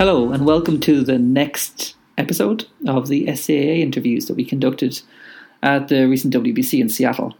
Hello, 0.00 0.32
and 0.32 0.46
welcome 0.46 0.80
to 0.80 1.02
the 1.02 1.18
next 1.18 1.94
episode 2.16 2.66
of 2.86 3.08
the 3.08 3.26
SCAA 3.26 3.80
interviews 3.80 4.24
that 4.24 4.34
we 4.34 4.46
conducted 4.46 5.02
at 5.62 5.88
the 5.88 6.08
recent 6.08 6.32
WBC 6.32 6.80
in 6.80 6.88
Seattle. 6.88 7.34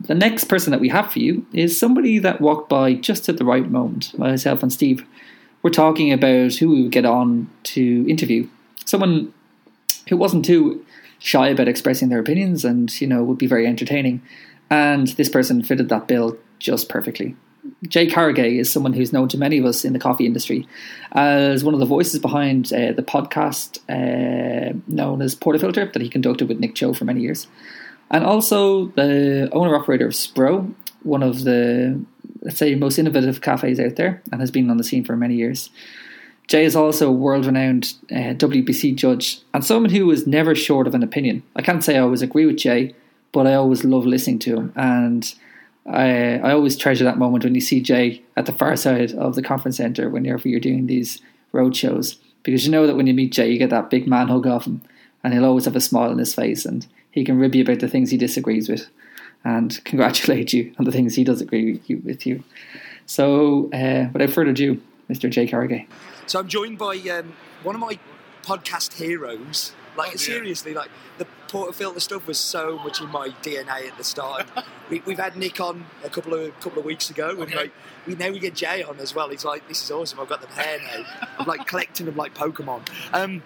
The 0.00 0.14
next 0.14 0.44
person 0.44 0.70
that 0.70 0.80
we 0.80 0.88
have 0.88 1.12
for 1.12 1.18
you 1.18 1.44
is 1.52 1.78
somebody 1.78 2.18
that 2.20 2.40
walked 2.40 2.70
by 2.70 2.94
just 2.94 3.28
at 3.28 3.36
the 3.36 3.44
right 3.44 3.70
moment. 3.70 4.18
Myself 4.18 4.62
and 4.62 4.72
Steve 4.72 5.04
were 5.60 5.68
talking 5.68 6.10
about 6.10 6.54
who 6.54 6.70
we 6.70 6.84
would 6.84 6.92
get 6.92 7.04
on 7.04 7.50
to 7.64 8.06
interview. 8.08 8.48
Someone 8.86 9.34
who 10.08 10.16
wasn't 10.16 10.46
too 10.46 10.82
shy 11.18 11.48
about 11.48 11.68
expressing 11.68 12.08
their 12.08 12.20
opinions 12.20 12.64
and, 12.64 12.98
you 12.98 13.06
know, 13.06 13.22
would 13.24 13.36
be 13.36 13.46
very 13.46 13.66
entertaining. 13.66 14.22
And 14.70 15.08
this 15.08 15.28
person 15.28 15.62
fitted 15.62 15.90
that 15.90 16.08
bill 16.08 16.38
just 16.60 16.88
perfectly. 16.88 17.36
Jay 17.88 18.06
Caragay 18.06 18.58
is 18.58 18.72
someone 18.72 18.92
who's 18.92 19.12
known 19.12 19.28
to 19.28 19.38
many 19.38 19.58
of 19.58 19.64
us 19.64 19.84
in 19.84 19.92
the 19.92 19.98
coffee 19.98 20.26
industry 20.26 20.66
as 21.12 21.64
one 21.64 21.74
of 21.74 21.80
the 21.80 21.86
voices 21.86 22.20
behind 22.20 22.72
uh, 22.72 22.92
the 22.92 23.02
podcast 23.02 23.78
uh, 23.88 24.76
known 24.86 25.22
as 25.22 25.34
Portafilter 25.34 25.92
that 25.92 26.02
he 26.02 26.08
conducted 26.08 26.48
with 26.48 26.58
Nick 26.58 26.74
Cho 26.74 26.92
for 26.92 27.04
many 27.04 27.20
years. 27.20 27.46
And 28.10 28.24
also 28.24 28.86
the 28.88 29.48
owner 29.52 29.74
operator 29.74 30.06
of 30.06 30.12
Spro, 30.12 30.72
one 31.02 31.22
of 31.22 31.44
the, 31.44 32.00
let's 32.42 32.58
say, 32.58 32.74
most 32.74 32.98
innovative 32.98 33.40
cafes 33.40 33.80
out 33.80 33.96
there, 33.96 34.22
and 34.30 34.40
has 34.40 34.50
been 34.50 34.70
on 34.70 34.76
the 34.76 34.84
scene 34.84 35.04
for 35.04 35.16
many 35.16 35.34
years. 35.34 35.70
Jay 36.46 36.64
is 36.64 36.76
also 36.76 37.08
a 37.08 37.12
world 37.12 37.44
renowned 37.44 37.94
uh, 38.10 38.34
WBC 38.34 38.94
judge 38.94 39.40
and 39.52 39.64
someone 39.64 39.90
who 39.90 40.08
is 40.12 40.26
never 40.26 40.54
short 40.54 40.86
of 40.86 40.94
an 40.94 41.02
opinion. 41.02 41.42
I 41.56 41.62
can't 41.62 41.82
say 41.82 41.96
I 41.96 42.00
always 42.00 42.22
agree 42.22 42.46
with 42.46 42.56
Jay, 42.56 42.94
but 43.32 43.46
I 43.46 43.54
always 43.54 43.84
love 43.84 44.06
listening 44.06 44.38
to 44.40 44.56
him. 44.56 44.72
And 44.76 45.34
I, 45.88 46.38
I 46.38 46.52
always 46.52 46.76
treasure 46.76 47.04
that 47.04 47.18
moment 47.18 47.44
when 47.44 47.54
you 47.54 47.60
see 47.60 47.80
Jay 47.80 48.22
at 48.36 48.46
the 48.46 48.52
far 48.52 48.76
side 48.76 49.12
of 49.12 49.34
the 49.34 49.42
conference 49.42 49.76
center 49.76 50.08
whenever 50.10 50.48
you're 50.48 50.60
doing 50.60 50.86
these 50.86 51.20
road 51.52 51.76
shows. 51.76 52.16
Because 52.42 52.64
you 52.64 52.72
know 52.72 52.86
that 52.86 52.96
when 52.96 53.06
you 53.06 53.14
meet 53.14 53.32
Jay, 53.32 53.50
you 53.50 53.58
get 53.58 53.70
that 53.70 53.90
big 53.90 54.06
man 54.06 54.28
hug 54.28 54.46
off 54.46 54.66
him, 54.66 54.82
and 55.22 55.32
he'll 55.32 55.44
always 55.44 55.64
have 55.64 55.76
a 55.76 55.80
smile 55.80 56.10
on 56.10 56.18
his 56.18 56.34
face, 56.34 56.64
and 56.64 56.86
he 57.10 57.24
can 57.24 57.38
rib 57.38 57.54
you 57.54 57.62
about 57.62 57.80
the 57.80 57.88
things 57.88 58.10
he 58.10 58.16
disagrees 58.16 58.68
with, 58.68 58.88
and 59.44 59.80
congratulate 59.84 60.52
you 60.52 60.72
on 60.78 60.84
the 60.84 60.92
things 60.92 61.14
he 61.14 61.24
does 61.24 61.40
agree 61.40 61.80
with 62.04 62.26
you. 62.26 62.44
So, 63.06 63.70
uh, 63.72 64.08
without 64.12 64.30
further 64.30 64.50
ado, 64.50 64.80
Mr. 65.08 65.30
Jay 65.30 65.46
Caragay. 65.46 65.86
So 66.26 66.40
I'm 66.40 66.48
joined 66.48 66.78
by 66.78 66.96
um, 66.96 67.32
one 67.62 67.74
of 67.76 67.80
my 67.80 67.98
podcast 68.42 68.94
heroes. 68.94 69.72
Like 69.96 70.12
Oh, 70.12 70.16
seriously, 70.16 70.74
like 70.74 70.90
the 71.18 71.26
portafilter 71.48 72.00
stuff 72.00 72.26
was 72.26 72.38
so 72.38 72.78
much 72.78 73.00
in 73.00 73.08
my 73.08 73.28
DNA 73.42 73.88
at 73.88 73.96
the 73.96 74.04
start. 74.04 74.46
we, 74.90 75.02
we've 75.06 75.18
had 75.18 75.36
Nick 75.36 75.60
on 75.60 75.86
a 76.04 76.08
couple 76.10 76.34
of 76.34 76.58
couple 76.60 76.78
of 76.78 76.84
weeks 76.84 77.10
ago, 77.10 77.30
and 77.30 77.40
Okay. 77.42 77.56
like 77.56 77.72
we 78.06 78.14
now 78.14 78.30
we 78.30 78.38
get 78.38 78.54
Jay 78.54 78.82
on 78.82 78.98
as 78.98 79.14
well. 79.14 79.28
He's 79.30 79.44
like, 79.44 79.66
"This 79.68 79.82
is 79.82 79.90
awesome! 79.90 80.20
I've 80.20 80.28
got 80.28 80.40
the 80.42 80.48
hair 80.48 80.78
now. 80.80 81.06
I'm 81.38 81.46
like 81.46 81.66
collecting 81.66 82.06
them 82.06 82.16
like 82.16 82.34
Pokemon." 82.34 82.82
Um, 83.12 83.42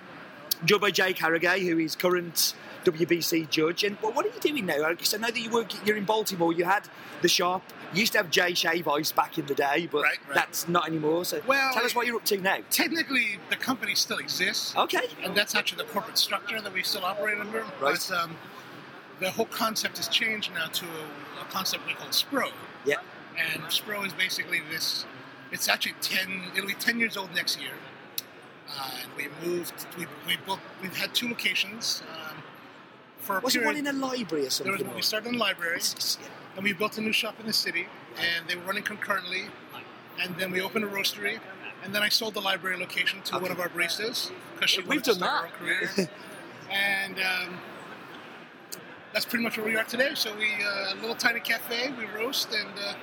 joined 0.65 0.81
by 0.83 0.91
Jay 0.91 1.13
Caragay, 1.15 1.61
who 1.69 1.79
is 1.79 1.95
current 1.97 2.55
WBC 2.85 3.49
judge. 3.51 3.85
And 3.85 3.97
well, 4.03 4.13
what 4.13 4.25
are 4.27 4.29
you 4.29 4.41
doing 4.41 4.67
now? 4.67 4.89
Because 4.91 5.15
I 5.15 5.19
know 5.19 5.29
that 5.29 5.39
you 5.41 5.51
work. 5.51 5.69
You're 5.87 5.97
in 5.97 6.05
Baltimore. 6.05 6.53
You 6.53 6.65
had 6.65 6.89
the 7.23 7.29
shop. 7.29 7.63
You 7.93 8.01
used 8.01 8.13
to 8.13 8.19
have 8.19 8.31
Jay 8.31 8.55
Shave 8.55 8.87
Ice 8.87 9.11
back 9.13 9.37
in 9.39 9.47
the 9.47 9.55
day, 9.55 9.89
but 9.91 10.03
Right, 10.03 10.19
right. 10.29 10.35
that's 10.35 10.69
not 10.69 10.87
anymore. 10.87 11.25
So 11.25 11.41
Well, 11.47 11.73
tell 11.75 11.85
us 11.85 11.95
what 11.95 12.07
you're 12.07 12.17
up 12.17 12.25
to 12.27 12.39
now. 12.41 12.59
Technically, 12.71 13.39
the 13.51 13.57
company 13.57 13.95
still 13.97 14.19
exists, 14.19 14.77
Okay. 14.77 15.09
and 15.25 15.35
that's 15.35 15.55
actually 15.57 15.83
the 15.85 15.91
corporate 15.91 16.17
structure 16.17 16.61
that 16.61 16.73
we 16.73 16.83
still 16.85 17.05
operate 17.05 17.39
under. 17.39 17.63
Right. 17.63 17.71
But 17.81 18.11
um, 18.13 18.37
the 19.19 19.31
whole 19.31 19.47
concept 19.47 19.97
has 19.97 20.07
changed 20.09 20.53
now 20.55 20.67
to 20.67 20.85
a, 20.87 21.43
a 21.43 21.45
concept 21.51 21.87
we 21.87 21.95
call 21.95 22.09
Spro. 22.09 22.51
Yeah. 22.85 22.97
And 23.53 23.63
Spro 23.65 24.07
is 24.07 24.13
basically 24.13 24.61
this. 24.71 25.05
It's 25.51 25.69
actually 25.69 25.95
ten. 26.01 26.43
It'll 26.55 26.69
be 26.69 26.75
ten 26.75 27.01
years 27.01 27.17
old 27.17 27.35
next 27.35 27.61
year. 27.61 27.73
Uh, 28.69 28.89
and 29.03 29.11
we 29.17 29.27
moved. 29.45 29.75
We 29.99 30.07
we 30.29 30.37
built. 30.47 30.61
We've 30.81 30.97
had 30.97 31.13
two 31.13 31.29
locations. 31.29 32.03
Um, 32.13 32.37
for 33.21 33.39
a 33.39 33.41
Was 33.41 33.55
it 33.55 33.61
period. 33.61 33.77
one 33.85 33.87
in 33.87 33.87
a 33.87 34.07
library 34.07 34.47
or 34.47 34.51
there 34.51 34.73
was, 34.73 34.83
we 34.95 35.03
started 35.03 35.29
in 35.29 35.33
the 35.35 35.39
library, 35.39 35.81
and 36.57 36.65
we 36.65 36.73
built 36.73 36.99
a 36.99 37.01
new 37.01 37.13
shop 37.13 37.39
in 37.41 37.47
the 37.47 37.53
city, 37.53 37.87
and 38.19 38.49
they 38.49 38.57
were 38.57 38.63
running 38.63 38.83
concurrently. 38.83 39.45
And 40.21 40.37
then 40.37 40.51
we 40.51 40.61
opened 40.61 40.85
a 40.85 40.89
roastery, 40.89 41.39
and 41.83 41.95
then 41.95 42.03
I 42.03 42.09
sold 42.09 42.35
the 42.35 42.41
library 42.41 42.77
location 42.79 43.23
to 43.23 43.39
one 43.39 43.51
of 43.51 43.61
our 43.61 43.69
baristas 43.69 44.31
because 44.55 44.71
she 44.71 44.81
We've 44.81 44.89
wanted 44.89 45.05
to 45.05 45.11
done 45.13 45.19
start 45.19 45.51
that. 45.53 45.59
her 45.59 45.65
own 45.65 45.87
career. 45.97 46.11
and 46.71 47.15
um, 47.19 47.59
that's 49.13 49.25
pretty 49.25 49.43
much 49.45 49.57
where 49.57 49.67
we 49.67 49.77
are 49.77 49.85
today. 49.85 50.11
So 50.15 50.35
we 50.37 50.49
uh, 50.63 50.95
a 50.95 50.97
little 51.01 51.15
tiny 51.17 51.41
cafe, 51.41 51.93
we 51.99 52.05
roast 52.07 52.53
and 52.53 52.69
uh, 52.79 52.95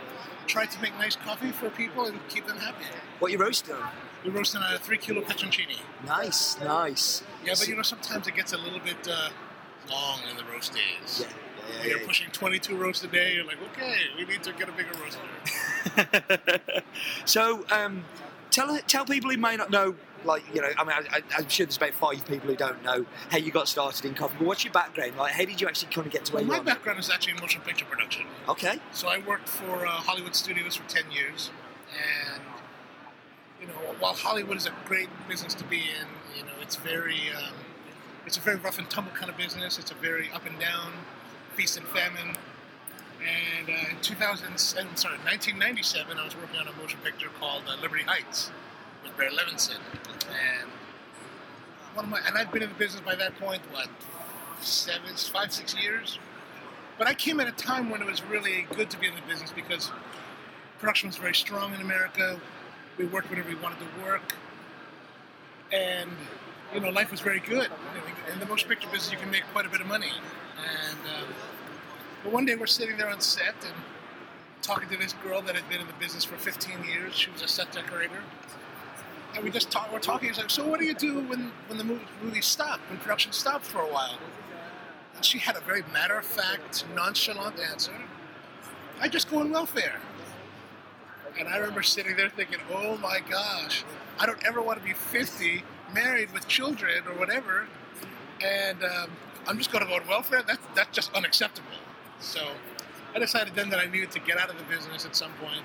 try 0.46 0.66
to 0.66 0.82
make 0.82 0.94
nice 1.00 1.16
coffee 1.16 1.52
for 1.52 1.70
people 1.72 2.06
and 2.06 2.20
keep 2.30 2.46
them 2.46 2.58
happy. 2.58 2.86
What 3.20 3.32
you 3.32 3.38
roasting 3.40 3.76
on? 3.76 3.90
We 4.24 4.30
roast 4.30 4.56
on 4.56 4.62
a 4.62 4.78
three 4.78 4.98
kilo 4.98 5.22
Petroncini. 5.22 5.78
Nice, 6.06 6.60
nice. 6.60 7.24
Yeah, 7.44 7.54
but 7.58 7.68
you 7.68 7.76
know 7.76 7.82
sometimes 7.82 8.28
it 8.28 8.36
gets 8.36 8.54
a 8.54 8.58
little 8.58 8.80
bit 8.80 9.08
uh, 9.10 9.30
long 9.90 10.20
in 10.30 10.38
the 10.38 10.44
roast 10.52 10.74
days. 10.74 11.22
Yeah, 11.22 11.28
yeah, 11.80 11.88
You're 11.90 12.00
yeah, 12.00 12.06
pushing 12.08 12.30
22 12.32 12.76
roasts 12.76 13.04
a 13.04 13.08
day. 13.08 13.36
You're 13.36 13.46
like, 13.46 13.62
okay, 13.74 13.98
we 14.18 14.26
need 14.26 14.44
to 14.44 14.54
get 14.54 14.70
a 14.70 14.72
bigger 14.72 14.92
roaster. 15.02 16.82
so, 17.26 17.66
um, 17.72 18.06
tell 18.52 18.78
tell 18.88 19.06
people 19.06 19.32
who 19.32 19.38
may 19.38 19.56
not 19.56 19.70
know, 19.70 19.96
like 20.26 20.44
you 20.54 20.62
know, 20.62 20.70
I 20.78 20.84
mean, 20.84 20.94
I, 21.12 21.22
I'm 21.38 21.48
sure 21.48 21.66
there's 21.66 21.78
about 21.78 21.94
five 21.94 22.26
people 22.28 22.50
who 22.50 22.56
don't 22.56 22.84
know 22.84 23.06
how 23.30 23.38
you 23.38 23.52
got 23.52 23.68
started 23.68 24.06
in 24.06 24.14
coffee. 24.14 24.36
But 24.40 24.48
what's 24.48 24.64
your 24.64 24.74
background? 24.74 25.18
Like, 25.18 25.34
how 25.34 25.46
did 25.46 25.60
you 25.62 25.68
actually 25.68 25.92
kind 25.94 26.08
of 26.08 26.14
get 26.14 26.26
to 26.26 26.34
where 26.34 26.44
Well, 26.44 26.46
you 26.46 26.52
my 26.52 26.60
are? 26.60 26.64
My 26.64 26.74
background 26.74 27.00
is 27.00 27.10
actually 27.10 27.34
in 27.34 27.40
motion 27.42 27.62
picture 27.62 27.86
production. 27.86 28.26
Okay. 28.50 28.80
So 28.92 29.08
I 29.08 29.20
worked 29.20 29.50
for 29.50 29.86
uh, 29.86 29.90
Hollywood 29.92 30.36
Studios 30.36 30.76
for 30.76 30.88
10 30.90 31.12
years, 31.12 31.52
and 31.92 32.42
you 33.62 33.68
know, 33.68 33.74
while 34.00 34.14
Hollywood 34.14 34.58
is 34.58 34.66
a 34.66 34.74
great 34.86 35.10
business 35.28 35.54
to 35.56 35.64
be 35.64 35.78
in, 35.78 36.08
you 36.38 36.44
know, 36.44 36.54
it's 36.62 36.76
very, 36.76 37.20
um, 37.36 37.54
it's 38.28 38.36
a 38.36 38.42
very 38.42 38.58
rough 38.58 38.78
and 38.78 38.90
tumble 38.90 39.14
kind 39.14 39.32
of 39.32 39.38
business. 39.38 39.80
It's 39.80 39.90
a 39.90 39.96
very 39.96 40.30
up 40.34 40.46
and 40.46 40.60
down, 40.60 40.92
feast 41.56 41.78
and 41.78 41.88
famine. 41.88 42.36
And 43.24 43.70
uh, 43.70 43.90
in 43.90 44.02
2007, 44.02 44.98
sorry, 44.98 45.18
1997, 45.20 46.18
I 46.18 46.26
was 46.26 46.36
working 46.36 46.60
on 46.60 46.68
a 46.68 46.74
motion 46.74 47.00
picture 47.04 47.30
called 47.40 47.64
uh, 47.68 47.82
Liberty 47.82 48.04
Heights 48.04 48.52
with 49.02 49.16
Barry 49.18 49.32
Levinson, 49.32 49.80
and 50.30 50.70
one 51.94 52.06
of 52.06 52.12
my, 52.12 52.20
and 52.28 52.38
I'd 52.38 52.52
been 52.52 52.64
in 52.64 52.70
the 52.70 52.76
business 52.76 53.02
by 53.02 53.16
that 53.16 53.40
point, 53.40 53.62
what, 53.72 53.88
seven, 54.60 55.16
five, 55.16 55.52
six 55.54 55.74
years. 55.82 56.20
But 56.98 57.08
I 57.08 57.14
came 57.14 57.40
at 57.40 57.48
a 57.48 57.52
time 57.54 57.90
when 57.90 58.02
it 58.02 58.08
was 58.08 58.24
really 58.24 58.68
good 58.76 58.90
to 58.90 59.00
be 59.00 59.08
in 59.08 59.16
the 59.16 59.22
business 59.22 59.52
because 59.52 59.90
production 60.80 61.08
was 61.08 61.18
very 61.18 61.34
strong 61.34 61.74
in 61.74 61.80
America. 61.80 62.40
We 62.98 63.06
worked 63.06 63.30
whenever 63.30 63.50
we 63.50 63.56
wanted 63.56 63.80
to 63.80 64.04
work, 64.04 64.36
and 65.72 66.12
you 66.74 66.82
know, 66.82 66.90
life 66.90 67.12
was 67.12 67.22
very 67.22 67.40
good. 67.40 67.70
In 68.32 68.40
the 68.40 68.46
motion 68.46 68.70
picture 68.70 68.90
business, 68.90 69.12
you 69.12 69.18
can 69.18 69.32
make 69.32 69.44
quite 69.54 69.66
a 69.66 69.70
bit 69.70 69.82
of 69.82 69.88
money. 69.88 70.12
And 70.58 71.00
um, 71.16 71.34
but 72.24 72.34
one 72.34 72.46
day 72.46 72.56
we're 72.56 72.68
sitting 72.68 72.98
there 72.98 73.10
on 73.10 73.22
set 73.22 73.56
and 73.62 73.74
talking 74.62 74.90
to 74.90 74.98
this 74.98 75.14
girl 75.24 75.42
that 75.44 75.56
had 75.56 75.68
been 75.70 75.80
in 75.80 75.88
the 75.88 75.94
business 75.94 76.24
for 76.24 76.36
15 76.36 76.84
years. 76.84 77.16
She 77.16 77.32
was 77.32 77.42
a 77.42 77.48
set 77.48 77.72
decorator. 77.72 78.22
And 79.36 79.44
we 79.44 79.52
just 79.52 79.72
talk, 79.72 79.92
we're 79.94 80.00
talking. 80.00 80.30
He's 80.30 80.38
like, 80.38 80.50
"So 80.50 80.68
what 80.68 80.80
do 80.80 80.86
you 80.86 80.94
do 80.94 81.20
when 81.22 81.52
when 81.68 81.78
the 81.78 82.00
movie 82.24 82.42
stopped, 82.42 82.90
when 82.90 83.00
production 83.00 83.32
stopped 83.32 83.66
for 83.66 83.80
a 83.80 83.88
while?" 83.88 84.18
And 85.16 85.24
she 85.24 85.40
had 85.40 85.56
a 85.56 85.62
very 85.62 85.84
matter 85.94 86.18
of 86.18 86.26
fact, 86.26 86.86
nonchalant 86.96 87.60
answer. 87.60 87.94
I 89.00 89.08
just 89.08 89.30
go 89.30 89.40
on 89.40 89.52
welfare. 89.52 90.00
And 91.40 91.48
I 91.48 91.58
remember 91.58 91.84
sitting 91.84 92.16
there 92.16 92.30
thinking, 92.30 92.60
oh 92.74 92.98
my 92.98 93.20
gosh, 93.30 93.84
I 94.20 94.26
don't 94.26 94.44
ever 94.46 94.62
want 94.62 94.80
to 94.80 94.86
be 94.86 94.94
50, 94.94 95.64
married 95.94 96.34
with 96.34 96.48
children 96.48 97.04
or 97.08 97.14
whatever, 97.14 97.68
and 98.44 98.84
um, 98.84 99.10
I'm 99.48 99.58
just 99.58 99.72
going 99.72 99.84
to 99.84 99.90
go 99.90 99.96
on 99.96 100.08
welfare? 100.08 100.42
That's, 100.46 100.66
that's 100.76 100.96
just 100.96 101.14
unacceptable. 101.14 101.70
So 102.20 102.42
I 103.16 103.20
decided 103.20 103.56
then 103.56 103.70
that 103.70 103.80
I 103.80 103.86
needed 103.86 104.12
to 104.12 104.20
get 104.20 104.38
out 104.38 104.50
of 104.50 104.58
the 104.58 104.64
business 104.66 105.06
at 105.06 105.16
some 105.16 105.32
point, 105.42 105.64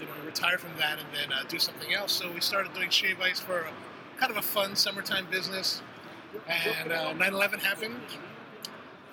you 0.00 0.06
know, 0.06 0.12
retire 0.24 0.58
from 0.58 0.70
that 0.78 0.98
and 0.98 1.08
then 1.12 1.32
uh, 1.32 1.42
do 1.48 1.58
something 1.58 1.92
else. 1.92 2.12
So 2.12 2.30
we 2.30 2.40
started 2.40 2.72
doing 2.74 2.90
shave 2.90 3.20
ice 3.20 3.40
for 3.40 3.60
a, 3.60 3.70
kind 4.18 4.30
of 4.30 4.38
a 4.38 4.42
fun 4.42 4.76
summertime 4.76 5.26
business. 5.30 5.82
And 6.48 6.92
uh, 6.92 7.12
9/11 7.14 7.58
happened. 7.60 7.96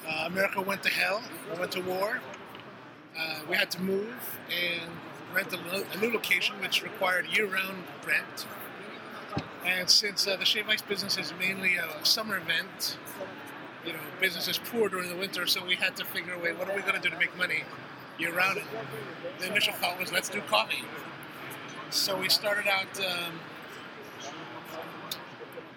Uh, 0.08 0.24
America 0.28 0.62
went 0.62 0.84
to 0.84 0.90
hell. 0.90 1.22
We 1.52 1.60
went 1.60 1.72
to 1.74 1.82
war. 1.82 2.22
Uh, 3.18 3.40
we 3.50 3.58
had 3.58 3.70
to 3.72 3.82
move 3.82 4.40
and 4.50 4.90
rent 5.34 5.52
a, 5.54 5.58
lo- 5.58 5.84
a 5.94 5.98
new 5.98 6.14
location, 6.14 6.56
which 6.62 6.84
required 6.84 7.26
year-round 7.28 7.84
rent. 8.08 8.48
And 9.66 9.90
since 9.90 10.28
uh, 10.28 10.36
the 10.38 10.46
shave 10.46 10.68
ice 10.70 10.82
business 10.82 11.18
is 11.18 11.34
mainly 11.38 11.76
a 11.76 12.06
summer 12.06 12.38
event, 12.38 12.98
you 13.86 13.94
know, 13.94 14.00
business 14.20 14.48
is 14.48 14.58
poor 14.58 14.90
during 14.90 15.10
the 15.10 15.16
winter, 15.16 15.48
so 15.48 15.64
we 15.66 15.76
had 15.76 15.96
to 15.98 16.06
figure 16.06 16.34
a 16.34 16.40
way. 16.40 16.54
What 16.54 16.70
are 16.70 16.76
we 16.76 16.82
going 16.82 16.96
to 16.96 17.02
do 17.02 17.10
to 17.10 17.18
make 17.18 17.36
money 17.38 17.64
year-round? 18.18 18.58
And 18.58 18.68
the 19.40 19.48
initial 19.48 19.74
thought 19.74 20.00
was, 20.00 20.12
let's 20.12 20.30
do 20.30 20.42
coffee. 20.42 20.84
So 21.90 22.18
we 22.18 22.30
started 22.30 22.68
out. 22.68 23.00
Um, 23.00 23.40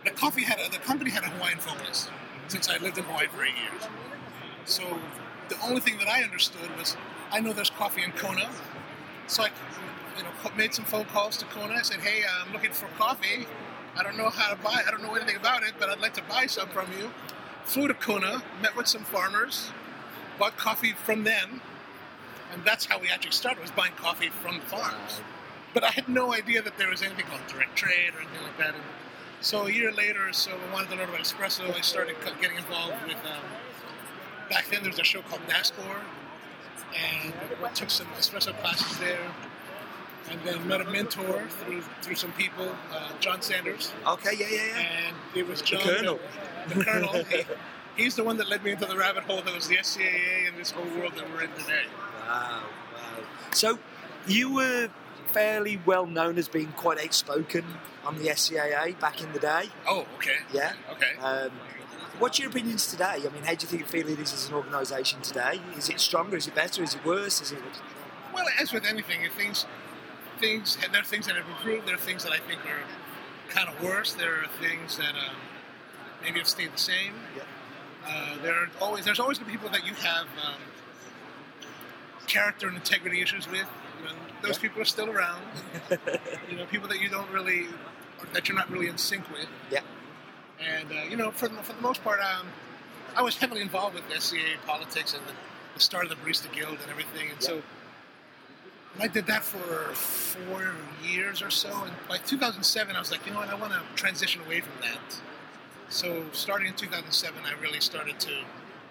the 0.04 0.10
coffee 0.10 0.42
had 0.42 0.58
a, 0.58 0.70
the 0.70 0.78
company 0.78 1.10
had 1.10 1.22
a 1.24 1.28
Hawaiian 1.28 1.58
focus 1.58 2.08
since 2.48 2.68
I 2.68 2.76
lived 2.78 2.98
in 2.98 3.04
Hawaii 3.04 3.28
for 3.28 3.44
eight 3.44 3.54
years. 3.56 3.88
So 4.64 4.82
the 5.48 5.56
only 5.64 5.80
thing 5.80 5.98
that 5.98 6.08
I 6.08 6.22
understood 6.22 6.76
was 6.76 6.96
I 7.30 7.40
know 7.40 7.52
there's 7.52 7.70
coffee 7.70 8.02
in 8.02 8.12
Kona, 8.12 8.50
so 9.26 9.44
I 9.44 9.50
you 10.16 10.22
know 10.24 10.30
made 10.56 10.74
some 10.74 10.84
phone 10.84 11.06
calls 11.06 11.36
to 11.38 11.44
Kona. 11.46 11.74
I 11.74 11.82
said, 11.82 12.00
hey, 12.00 12.24
I'm 12.28 12.52
looking 12.52 12.72
for 12.72 12.86
coffee. 12.98 13.46
I 13.96 14.02
don't 14.02 14.16
know 14.16 14.30
how 14.30 14.54
to 14.54 14.62
buy. 14.62 14.82
I 14.86 14.90
don't 14.90 15.02
know 15.02 15.14
anything 15.14 15.36
about 15.36 15.62
it, 15.62 15.74
but 15.78 15.88
I'd 15.88 16.00
like 16.00 16.14
to 16.14 16.22
buy 16.22 16.46
some 16.46 16.68
from 16.68 16.86
you. 16.98 17.10
Flew 17.64 17.88
to 17.88 17.94
Kona, 17.94 18.42
met 18.60 18.76
with 18.76 18.88
some 18.88 19.04
farmers, 19.04 19.70
bought 20.38 20.56
coffee 20.56 20.92
from 20.92 21.24
them, 21.24 21.60
and 22.52 22.64
that's 22.64 22.86
how 22.86 22.98
we 22.98 23.08
actually 23.08 23.32
started. 23.32 23.60
Was 23.60 23.70
buying 23.70 23.92
coffee 23.92 24.28
from 24.28 24.56
the 24.56 24.66
farms. 24.66 25.20
But 25.74 25.84
I 25.84 25.90
had 25.90 26.08
no 26.08 26.32
idea 26.34 26.62
that 26.62 26.76
there 26.76 26.88
was 26.88 27.02
anything 27.02 27.26
called 27.26 27.46
direct 27.48 27.76
trade 27.76 28.12
or 28.14 28.20
anything 28.20 28.42
like 28.42 28.58
that. 28.58 28.74
And 28.74 28.84
so 29.40 29.66
a 29.66 29.70
year 29.70 29.90
later 29.92 30.28
or 30.28 30.32
so, 30.32 30.52
I 30.52 30.72
wanted 30.72 30.90
to 30.90 30.96
learn 30.96 31.08
about 31.08 31.20
espresso. 31.20 31.74
I 31.74 31.80
started 31.80 32.16
getting 32.40 32.56
involved 32.56 32.94
with. 33.06 33.16
Um, 33.16 33.44
back 34.50 34.68
then, 34.70 34.82
there 34.82 34.90
was 34.90 34.98
a 34.98 35.04
show 35.04 35.22
called 35.22 35.40
NASCAR, 35.48 36.00
and 36.94 37.32
I 37.64 37.68
took 37.70 37.90
some 37.90 38.06
espresso 38.18 38.58
classes 38.60 38.98
there. 38.98 39.32
And 40.30 40.40
then 40.44 40.66
met 40.68 40.80
a 40.80 40.84
mentor 40.90 41.46
through 41.48 41.82
through 42.00 42.14
some 42.14 42.32
people, 42.32 42.68
uh, 42.92 43.10
John 43.20 43.42
Sanders, 43.42 43.92
Okay, 44.06 44.30
yeah, 44.38 44.46
yeah, 44.50 44.66
yeah. 44.66 45.06
and 45.08 45.16
it 45.34 45.46
was 45.46 45.60
John, 45.62 45.80
Colonel. 45.82 46.20
the, 46.68 46.74
the 46.76 46.84
Colonel. 46.84 47.24
he- 47.24 47.44
he's 47.96 48.14
the 48.16 48.24
one 48.24 48.36
that 48.38 48.48
led 48.48 48.62
me 48.64 48.70
into 48.72 48.86
the 48.86 48.96
rabbit 48.96 49.24
hole 49.24 49.42
that 49.42 49.54
was 49.54 49.68
the 49.68 49.76
SCAA 49.76 50.48
and 50.48 50.56
this 50.56 50.70
whole 50.70 50.86
world 50.98 51.12
that 51.16 51.30
we're 51.30 51.42
in 51.42 51.50
today. 51.52 51.82
Wow, 52.26 52.62
wow. 52.94 53.24
So 53.52 53.78
you 54.26 54.52
were 54.54 54.88
fairly 55.26 55.80
well 55.84 56.06
known 56.06 56.38
as 56.38 56.48
being 56.48 56.72
quite 56.72 56.98
outspoken 57.02 57.64
on 58.04 58.16
the 58.18 58.28
SCAA 58.28 58.98
back 59.00 59.22
in 59.22 59.32
the 59.32 59.38
day. 59.38 59.64
Oh, 59.88 60.06
okay. 60.16 60.36
Yeah. 60.52 60.72
Okay. 60.92 61.16
Um, 61.20 61.50
what's 62.18 62.38
your 62.38 62.48
opinions 62.48 62.86
today? 62.86 63.16
I 63.24 63.28
mean, 63.32 63.42
how 63.42 63.54
do 63.54 63.64
you 63.64 63.68
think 63.68 63.86
feel 63.86 64.08
it 64.08 64.18
is 64.18 64.32
as 64.32 64.48
an 64.48 64.54
organisation 64.54 65.20
today? 65.20 65.60
Is 65.76 65.88
it 65.88 66.00
stronger? 66.00 66.36
Is 66.36 66.46
it 66.46 66.54
better? 66.54 66.82
Is 66.82 66.94
it 66.94 67.04
worse? 67.04 67.40
Is 67.42 67.52
it? 67.52 67.58
Well, 68.34 68.44
as 68.60 68.72
with 68.72 68.84
anything, 68.86 69.22
if 69.22 69.36
things, 70.38 70.76
there 70.92 71.00
are 71.00 71.04
things 71.04 71.26
that 71.26 71.36
have 71.36 71.46
improved. 71.48 71.86
There 71.86 71.94
are 71.94 71.98
things 71.98 72.24
that 72.24 72.32
I 72.32 72.38
think 72.38 72.60
are 72.66 72.82
kind 73.48 73.68
of 73.68 73.82
worse. 73.82 74.12
There 74.14 74.40
are 74.42 74.46
things 74.60 74.96
that 74.98 75.10
um, 75.10 75.36
maybe 76.22 76.38
have 76.38 76.48
stayed 76.48 76.72
the 76.72 76.78
same. 76.78 77.14
Yeah. 77.36 77.42
Uh, 78.06 78.42
there 78.42 78.54
are 78.54 78.68
always 78.80 79.04
there's 79.04 79.20
always 79.20 79.38
the 79.38 79.44
people 79.44 79.68
that 79.70 79.86
you 79.86 79.94
have 79.94 80.26
um, 80.44 80.60
character 82.26 82.66
and 82.68 82.76
integrity 82.76 83.20
issues 83.20 83.48
with. 83.48 83.66
And 84.08 84.16
those 84.42 84.56
Yeah. 84.56 84.62
people 84.62 84.82
are 84.82 84.86
still 84.86 85.10
around. 85.10 85.42
you 86.50 86.56
know, 86.56 86.66
people 86.66 86.88
that 86.88 87.00
you 87.00 87.08
don't 87.08 87.30
really, 87.30 87.66
that 88.32 88.48
you're 88.48 88.56
not 88.58 88.70
really 88.70 88.88
in 88.88 88.98
sync 88.98 89.30
with. 89.30 89.46
Yeah. 89.70 89.80
And 90.60 90.90
uh, 90.90 91.02
you 91.08 91.16
know, 91.16 91.30
for 91.30 91.48
the, 91.48 91.56
for 91.62 91.72
the 91.72 91.80
most 91.82 92.02
part, 92.02 92.20
um, 92.20 92.48
I 93.16 93.22
was 93.22 93.36
heavily 93.36 93.60
involved 93.60 93.94
with 93.94 94.04
SCA 94.22 94.38
politics 94.66 95.12
and 95.14 95.22
the, 95.26 95.32
the 95.74 95.80
start 95.80 96.04
of 96.04 96.10
the 96.10 96.16
Barista 96.16 96.50
Guild 96.52 96.78
and 96.82 96.90
everything. 96.90 97.30
And 97.30 97.42
so 97.42 97.62
I 99.00 99.08
did 99.08 99.26
that 99.26 99.42
for 99.42 99.94
four 99.94 100.74
years 101.02 101.42
or 101.42 101.50
so. 101.50 101.70
And 101.84 101.92
by 102.08 102.18
2007, 102.18 102.94
I 102.94 102.98
was 102.98 103.10
like, 103.10 103.24
you 103.26 103.32
know 103.32 103.38
what, 103.38 103.48
I 103.48 103.54
want 103.54 103.72
to 103.72 103.80
transition 103.94 104.42
away 104.42 104.60
from 104.60 104.74
that. 104.82 105.20
So 105.88 106.24
starting 106.32 106.68
in 106.68 106.74
2007, 106.74 107.40
I 107.44 107.60
really 107.60 107.80
started 107.80 108.20
to 108.20 108.32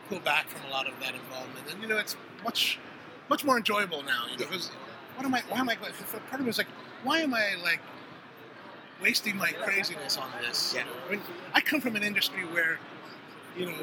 pull 0.09 0.19
back 0.19 0.48
from 0.50 0.68
a 0.69 0.71
lot 0.71 0.88
of 0.88 0.94
that 1.00 1.13
involvement. 1.13 1.71
And 1.71 1.81
you 1.81 1.88
know, 1.88 1.98
it's 1.98 2.15
much 2.44 2.80
much 3.30 3.45
more 3.45 3.57
enjoyable 3.57 4.03
now. 4.03 4.25
You 4.25 4.38
know, 4.38 4.45
because 4.50 4.69
what 5.15 5.25
am 5.25 5.33
I? 5.33 5.42
Why 5.50 5.59
am 5.59 5.69
I? 5.69 5.75
For 5.75 6.19
part 6.19 6.33
of 6.36 6.42
me 6.42 6.48
was 6.48 6.57
like, 6.57 6.68
why 7.03 7.19
am 7.19 7.33
I 7.33 7.56
like 7.63 7.80
wasting 9.01 9.38
my 9.38 9.51
craziness 9.51 10.18
on 10.18 10.30
this? 10.42 10.74
Yeah. 10.75 10.81
You 10.81 10.86
know, 10.86 10.92
I 11.07 11.12
mean, 11.12 11.21
I 11.53 11.62
come 11.62 11.81
from 11.81 11.95
an 11.95 12.03
industry 12.03 12.44
where, 12.45 12.80
you 13.57 13.68
know, 13.68 13.77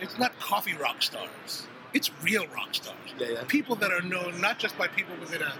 it's 0.00 0.18
not 0.18 0.38
coffee 0.38 0.74
rock 0.74 1.02
stars. 1.02 1.66
It's 1.96 2.10
real 2.22 2.46
rock 2.48 2.74
stars. 2.74 2.96
Yeah, 3.18 3.28
yeah. 3.28 3.44
People 3.44 3.74
that 3.76 3.90
are 3.90 4.02
known 4.02 4.38
not 4.38 4.58
just 4.58 4.76
by 4.76 4.86
people 4.86 5.14
within 5.18 5.40
a 5.40 5.52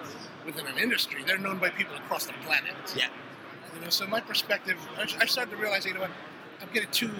within 0.44 0.66
an 0.66 0.76
industry, 0.76 1.20
they're 1.26 1.38
known 1.38 1.58
by 1.58 1.70
people 1.70 1.96
across 1.96 2.26
the 2.26 2.34
planet. 2.44 2.74
Yeah. 2.94 3.08
You 3.74 3.80
know, 3.80 3.88
so 3.88 4.06
my 4.06 4.20
perspective, 4.20 4.76
I 4.98 5.24
started 5.24 5.50
to 5.52 5.56
realize, 5.56 5.86
you 5.86 5.94
know 5.94 6.00
what, 6.00 6.10
I'm 6.60 6.68
getting 6.74 6.90
too, 6.90 7.10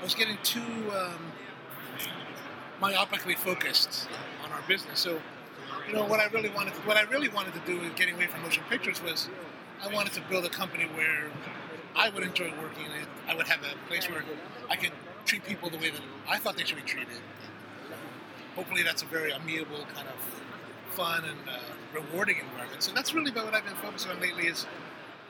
I 0.00 0.04
was 0.04 0.14
getting 0.14 0.38
too 0.44 0.60
um, 1.00 1.32
myopically 2.80 3.36
focused 3.36 4.08
on 4.44 4.52
our 4.52 4.62
business. 4.68 5.00
So, 5.00 5.20
you 5.88 5.92
know, 5.92 6.04
what 6.04 6.20
I 6.20 6.26
really 6.26 6.48
wanted, 6.48 6.74
to, 6.74 6.80
what 6.82 6.96
I 6.96 7.02
really 7.02 7.28
wanted 7.28 7.54
to 7.54 7.60
do 7.66 7.80
in 7.82 7.92
getting 7.94 8.14
away 8.14 8.28
from 8.28 8.42
motion 8.42 8.62
pictures 8.70 9.02
was, 9.02 9.28
I 9.82 9.92
wanted 9.92 10.12
to 10.12 10.20
build 10.30 10.44
a 10.44 10.48
company 10.48 10.84
where 10.94 11.24
I 11.96 12.08
would 12.10 12.22
enjoy 12.22 12.52
working 12.62 12.84
in. 12.84 13.06
I 13.28 13.34
would 13.34 13.48
have 13.48 13.60
a 13.64 13.88
place 13.88 14.08
where 14.08 14.24
I 14.70 14.76
could 14.76 14.92
treat 15.24 15.44
people 15.44 15.70
the 15.70 15.78
way 15.78 15.90
that 15.90 16.00
I 16.28 16.38
thought 16.38 16.56
they 16.56 16.64
should 16.64 16.76
be 16.76 16.82
treated. 16.82 17.18
Hopefully, 18.56 18.82
that's 18.82 19.02
a 19.02 19.06
very 19.06 19.32
amiable 19.32 19.84
kind 19.94 20.08
of 20.08 20.94
fun 20.94 21.24
and 21.24 21.38
uh, 21.48 21.58
rewarding 21.94 22.36
environment. 22.38 22.82
So 22.82 22.92
that's 22.92 23.14
really 23.14 23.30
about 23.30 23.46
what 23.46 23.54
I've 23.54 23.64
been 23.64 23.74
focusing 23.76 24.10
on 24.10 24.20
lately. 24.20 24.46
Is 24.46 24.66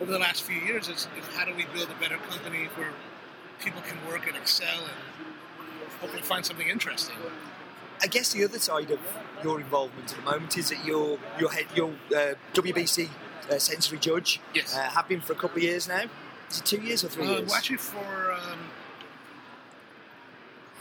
over 0.01 0.11
the 0.11 0.19
last 0.19 0.43
few 0.43 0.57
years 0.57 0.89
is, 0.89 1.07
is 1.19 1.27
how 1.37 1.45
do 1.45 1.55
we 1.55 1.65
build 1.75 1.89
a 1.91 2.01
better 2.01 2.17
company 2.29 2.69
where 2.75 2.93
people 3.61 3.81
can 3.83 3.97
work 4.09 4.27
and 4.27 4.37
excel 4.37 4.67
and 4.81 5.27
hopefully 6.01 6.23
find 6.23 6.45
something 6.45 6.69
interesting. 6.69 7.15
I 8.03 8.09
guess 8.09 8.33
the 8.33 8.43
other 8.43 8.59
side 8.59 8.91
of 8.91 8.99
your 9.45 9.61
involvement 9.61 10.11
at 10.11 10.17
the 10.25 10.31
moment 10.31 10.59
is 10.59 10.71
that 10.71 10.85
you're 10.85 11.19
you're 11.39 11.53
head 11.53 11.67
you're 11.77 11.95
uh, 12.17 12.35
WBC 12.55 13.09
uh, 13.51 13.59
sensory 13.59 13.99
judge. 13.99 14.41
Yes. 14.55 14.75
Uh, 14.77 14.81
have 14.81 15.07
been 15.09 15.21
for 15.21 15.35
a 15.35 15.37
couple 15.37 15.59
of 15.59 15.63
years 15.63 15.87
now. 15.87 16.03
Is 16.51 16.59
it 16.59 16.65
two 16.67 16.81
years 16.81 17.05
or 17.05 17.09
three 17.09 17.27
Uh, 17.27 17.31
years? 17.37 17.49
well, 17.49 17.57
actually, 17.57 17.77
for 17.77 18.33
um, 18.33 18.59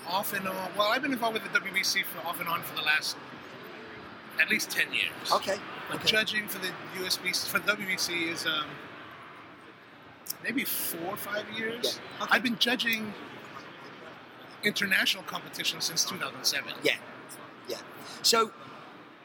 off 0.08 0.34
and 0.34 0.48
on. 0.48 0.72
Well, 0.78 0.88
I've 0.88 1.02
been 1.02 1.14
involved 1.14 1.42
with 1.42 1.52
the 1.52 1.60
WBC 1.60 2.04
for 2.06 2.26
off 2.28 2.40
and 2.40 2.50
on 2.50 2.62
for 2.64 2.76
the 2.76 2.82
last 2.82 3.18
at 4.40 4.50
least 4.50 4.70
ten 4.70 4.92
years. 4.94 5.32
Okay. 5.32 5.58
But 5.90 5.98
okay. 5.98 6.08
judging 6.08 6.48
for 6.48 6.60
the 6.60 6.70
USB 6.98 7.36
for 7.48 7.60
the 7.60 7.72
WBC 7.74 8.32
is 8.32 8.46
um, 8.46 8.66
maybe 10.44 10.64
four 10.64 11.14
or 11.14 11.18
five 11.18 11.46
years. 11.58 12.00
Yeah, 12.18 12.24
okay. 12.24 12.36
I've 12.36 12.44
been 12.44 12.58
judging 12.58 13.14
international 14.64 15.24
competitions 15.24 15.86
since 15.86 16.06
2007. 16.06 16.74
Yeah, 16.84 16.96
yeah. 17.68 17.78
So, 18.22 18.52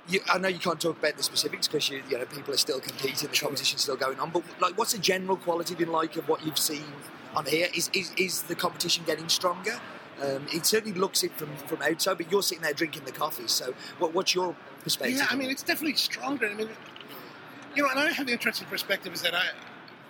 you, 0.09 0.21
I 0.33 0.39
know 0.39 0.49
you 0.49 0.59
can't 0.59 0.81
talk 0.81 0.99
about 0.99 1.17
the 1.17 1.23
specifics 1.23 1.69
because 1.69 1.89
you, 1.91 2.03
you 2.09 2.19
know 2.19 2.25
people 2.27 2.55
are 2.55 2.59
still 2.59 2.81
competing, 2.81 3.29
the 3.29 3.37
competition's 3.37 3.83
still 3.83 3.97
going 3.97 4.19
on. 4.21 4.31
But 4.31 4.45
like, 4.61 4.79
what's 4.79 4.93
the 4.93 4.99
general 4.99 5.37
quality 5.37 5.75
been 5.75 5.93
like 5.93 6.17
of 6.17 6.29
what 6.29 6.45
you've 6.45 6.59
seen 6.59 6.85
on 7.35 7.47
here? 7.47 7.69
Is 7.75 7.91
is, 7.93 8.13
is 8.17 8.43
the 8.43 8.55
competition 8.55 9.05
getting 9.07 9.29
stronger? 9.29 9.81
Um, 10.23 10.47
it 10.53 10.65
certainly 10.65 10.99
looks 10.99 11.23
it 11.23 11.33
from 11.37 11.55
from 11.57 11.83
outside, 11.83 12.17
but 12.19 12.31
you're 12.31 12.43
sitting 12.43 12.63
there 12.63 12.73
drinking 12.73 13.05
the 13.05 13.13
coffee. 13.13 13.47
So, 13.49 13.75
what, 13.99 14.15
what's 14.15 14.35
your 14.35 14.57
perspective? 14.83 15.19
Yeah, 15.19 15.27
I 15.31 15.37
mean, 15.37 15.51
it's 15.51 15.63
definitely 15.63 15.97
stronger. 15.97 16.47
I 16.49 16.55
mean, 16.55 16.69
you 17.75 17.83
know, 17.83 17.91
and 17.91 17.99
I 17.99 18.11
have 18.13 18.27
the 18.27 18.33
interesting 18.33 18.67
perspective 18.69 19.13
is 19.13 19.23
that 19.23 19.35
I, 19.35 19.45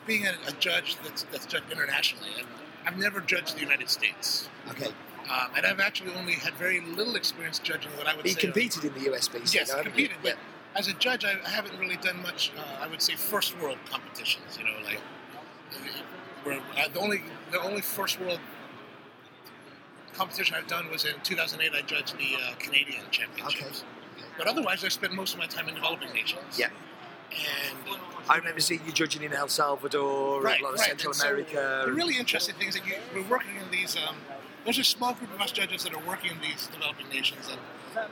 being 0.06 0.26
a, 0.26 0.34
a 0.46 0.52
judge 0.60 0.96
that's, 1.02 1.24
that's 1.32 1.46
judged 1.46 1.70
internationally, 1.72 2.30
and 2.38 2.46
I've 2.86 2.96
never 2.96 3.20
judged 3.20 3.56
the 3.56 3.60
United 3.60 3.90
States. 3.90 4.48
okay. 4.70 4.90
Um, 5.28 5.48
and 5.56 5.66
I've 5.66 5.80
actually 5.80 6.14
only 6.14 6.34
had 6.34 6.54
very 6.54 6.80
little 6.80 7.16
experience 7.16 7.58
judging 7.58 7.90
what 7.96 8.06
I 8.06 8.14
would 8.14 8.22
But 8.22 8.26
you 8.30 8.34
say. 8.34 8.40
competed 8.42 8.84
in 8.84 8.94
the 8.94 9.10
USBC. 9.10 9.52
Yes, 9.54 9.72
though, 9.72 9.82
competed. 9.82 10.12
you? 10.12 10.16
But 10.30 10.36
as 10.76 10.86
a 10.86 10.92
judge, 10.92 11.24
I 11.24 11.34
haven't 11.48 11.76
really 11.80 11.96
done 11.96 12.22
much. 12.22 12.52
Uh, 12.56 12.84
I 12.84 12.86
would 12.86 13.02
say 13.02 13.16
first 13.16 13.58
world 13.60 13.78
competitions. 13.90 14.56
You 14.56 14.66
know, 14.66 14.76
like 14.84 15.00
where 16.44 16.60
uh, 16.76 16.88
the 16.94 17.00
only 17.00 17.22
the 17.50 17.60
only 17.60 17.80
first 17.80 18.20
world 18.20 18.38
competition 20.16 20.56
I've 20.58 20.66
done 20.66 20.90
was 20.90 21.04
in 21.04 21.14
2008. 21.22 21.72
I 21.72 21.82
judged 21.82 22.16
the 22.18 22.36
uh, 22.36 22.54
Canadian 22.58 23.02
Championships. 23.10 23.84
But 24.38 24.46
otherwise, 24.46 24.84
I 24.84 24.88
spent 24.88 25.14
most 25.14 25.34
of 25.34 25.38
my 25.38 25.46
time 25.46 25.68
in 25.68 25.74
developing 25.74 26.12
nations. 26.12 26.58
Yeah. 26.58 26.68
And 27.30 27.98
I 28.28 28.36
remember 28.36 28.60
seeing 28.60 28.80
you 28.86 28.92
judging 28.92 29.22
in 29.22 29.32
El 29.32 29.48
Salvador, 29.48 30.42
right, 30.42 30.60
a 30.60 30.64
lot 30.64 30.74
of 30.74 30.80
right. 30.80 30.88
Central 30.88 31.10
And 31.10 31.16
so 31.16 31.28
America. 31.28 31.84
the 31.86 31.92
really 31.92 32.16
interesting 32.16 32.54
thing 32.56 32.68
is 32.68 32.74
that 32.74 32.86
you, 32.86 32.94
we're 33.14 33.28
working 33.28 33.56
in 33.56 33.70
these. 33.70 33.96
Um, 33.96 34.16
there's 34.64 34.78
a 34.78 34.84
small 34.84 35.14
group 35.14 35.32
of 35.34 35.40
us 35.40 35.52
judges 35.52 35.84
that 35.84 35.94
are 35.94 36.06
working 36.06 36.32
in 36.32 36.40
these 36.40 36.66
developing 36.68 37.08
nations, 37.08 37.48
and 37.50 38.08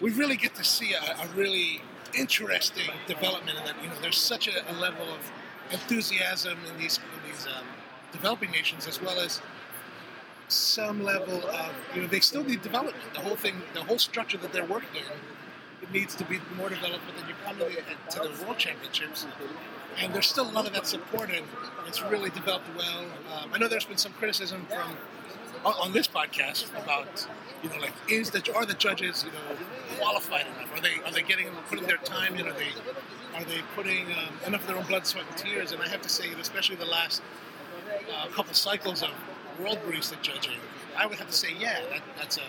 we 0.00 0.10
really 0.12 0.36
get 0.36 0.54
to 0.56 0.64
see 0.64 0.92
a, 0.92 0.98
a 0.98 1.26
really 1.34 1.80
interesting 2.14 2.90
development. 3.06 3.58
In 3.58 3.64
that 3.64 3.74
you 3.82 3.88
know, 3.88 3.94
there's 4.00 4.18
such 4.18 4.48
a, 4.48 4.70
a 4.70 4.74
level 4.74 5.06
of 5.08 5.30
enthusiasm 5.70 6.58
in 6.70 6.78
these 6.78 6.98
in 6.98 7.30
these 7.30 7.46
um, 7.46 7.64
developing 8.12 8.50
nations, 8.50 8.86
as 8.86 9.00
well 9.00 9.18
as 9.20 9.40
some 10.48 11.02
level 11.02 11.46
of 11.48 11.72
you 11.94 12.02
know 12.02 12.06
they 12.06 12.20
still 12.20 12.44
need 12.44 12.62
development. 12.62 12.96
The 13.14 13.20
whole 13.20 13.36
thing, 13.36 13.56
the 13.74 13.82
whole 13.82 13.98
structure 13.98 14.38
that 14.38 14.52
they're 14.52 14.64
working 14.64 14.96
in, 14.96 15.82
it 15.82 15.92
needs 15.92 16.14
to 16.16 16.24
be 16.24 16.40
more 16.56 16.68
developed. 16.68 17.04
But 17.06 17.16
then 17.16 17.28
you 17.28 17.34
come 17.44 17.58
to 17.58 17.64
the, 17.64 18.28
to 18.28 18.36
the 18.36 18.44
World 18.44 18.58
Championships, 18.58 19.26
and 19.98 20.14
there's 20.14 20.26
still 20.26 20.48
a 20.48 20.52
lot 20.52 20.66
of 20.66 20.72
that 20.74 20.86
support, 20.86 21.30
and 21.30 21.44
it's 21.86 22.02
really 22.02 22.30
developed 22.30 22.66
well. 22.76 23.04
Um, 23.34 23.50
I 23.52 23.58
know 23.58 23.68
there's 23.68 23.84
been 23.84 23.96
some 23.96 24.12
criticism 24.12 24.66
from 24.68 24.96
on, 25.64 25.92
this 25.92 26.06
podcast 26.06 26.68
about 26.80 27.26
you 27.62 27.68
know 27.70 27.76
like 27.78 27.92
is 28.08 28.30
the 28.30 28.54
are 28.54 28.64
the 28.64 28.74
judges 28.74 29.24
you 29.24 29.32
know 29.32 29.56
qualified 29.98 30.46
enough? 30.46 30.76
Are 30.76 30.80
they 30.80 30.94
are 31.04 31.12
they 31.12 31.22
getting 31.22 31.48
putting 31.68 31.86
their 31.86 31.96
time 31.98 32.36
in? 32.36 32.46
Are 32.46 32.52
they 32.52 32.70
are 33.34 33.44
they 33.44 33.60
putting 33.74 34.06
um, 34.12 34.34
enough 34.46 34.62
of 34.62 34.66
their 34.68 34.76
own 34.76 34.86
blood, 34.86 35.06
sweat, 35.06 35.24
and 35.28 35.36
tears? 35.36 35.72
And 35.72 35.82
I 35.82 35.88
have 35.88 36.02
to 36.02 36.08
say, 36.08 36.32
especially 36.40 36.76
the 36.76 36.86
last 36.86 37.20
uh, 38.14 38.28
couple 38.28 38.54
cycles 38.54 39.02
of 39.02 39.10
world 39.62 39.78
barista 39.86 40.20
judging, 40.22 40.58
I 40.96 41.06
would 41.06 41.18
have 41.18 41.28
to 41.28 41.32
say, 41.32 41.48
yeah, 41.58 41.80
that, 41.90 42.02
that's 42.16 42.38
a 42.38 42.42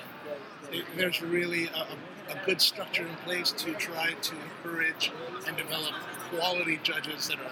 there's 0.98 1.22
really 1.22 1.68
a, 1.68 1.88
a, 2.32 2.38
a 2.38 2.46
good 2.46 2.62
structure 2.62 3.08
in 3.08 3.16
place 3.18 3.52
to 3.52 3.74
try 3.76 4.12
to 4.12 4.36
encourage 4.36 5.12
and 5.48 5.56
develop 5.56 5.94
quality 6.30 6.80
judges 6.84 7.28
that 7.30 7.40
are 7.40 7.52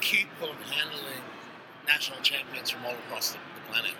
capable 0.00 0.50
of 0.50 0.56
handling 0.70 1.22
national 1.86 2.20
champions 2.20 2.70
from 2.70 2.84
all 2.84 2.92
across 2.92 3.32
the, 3.32 3.38
the 3.38 3.72
planet. 3.72 3.92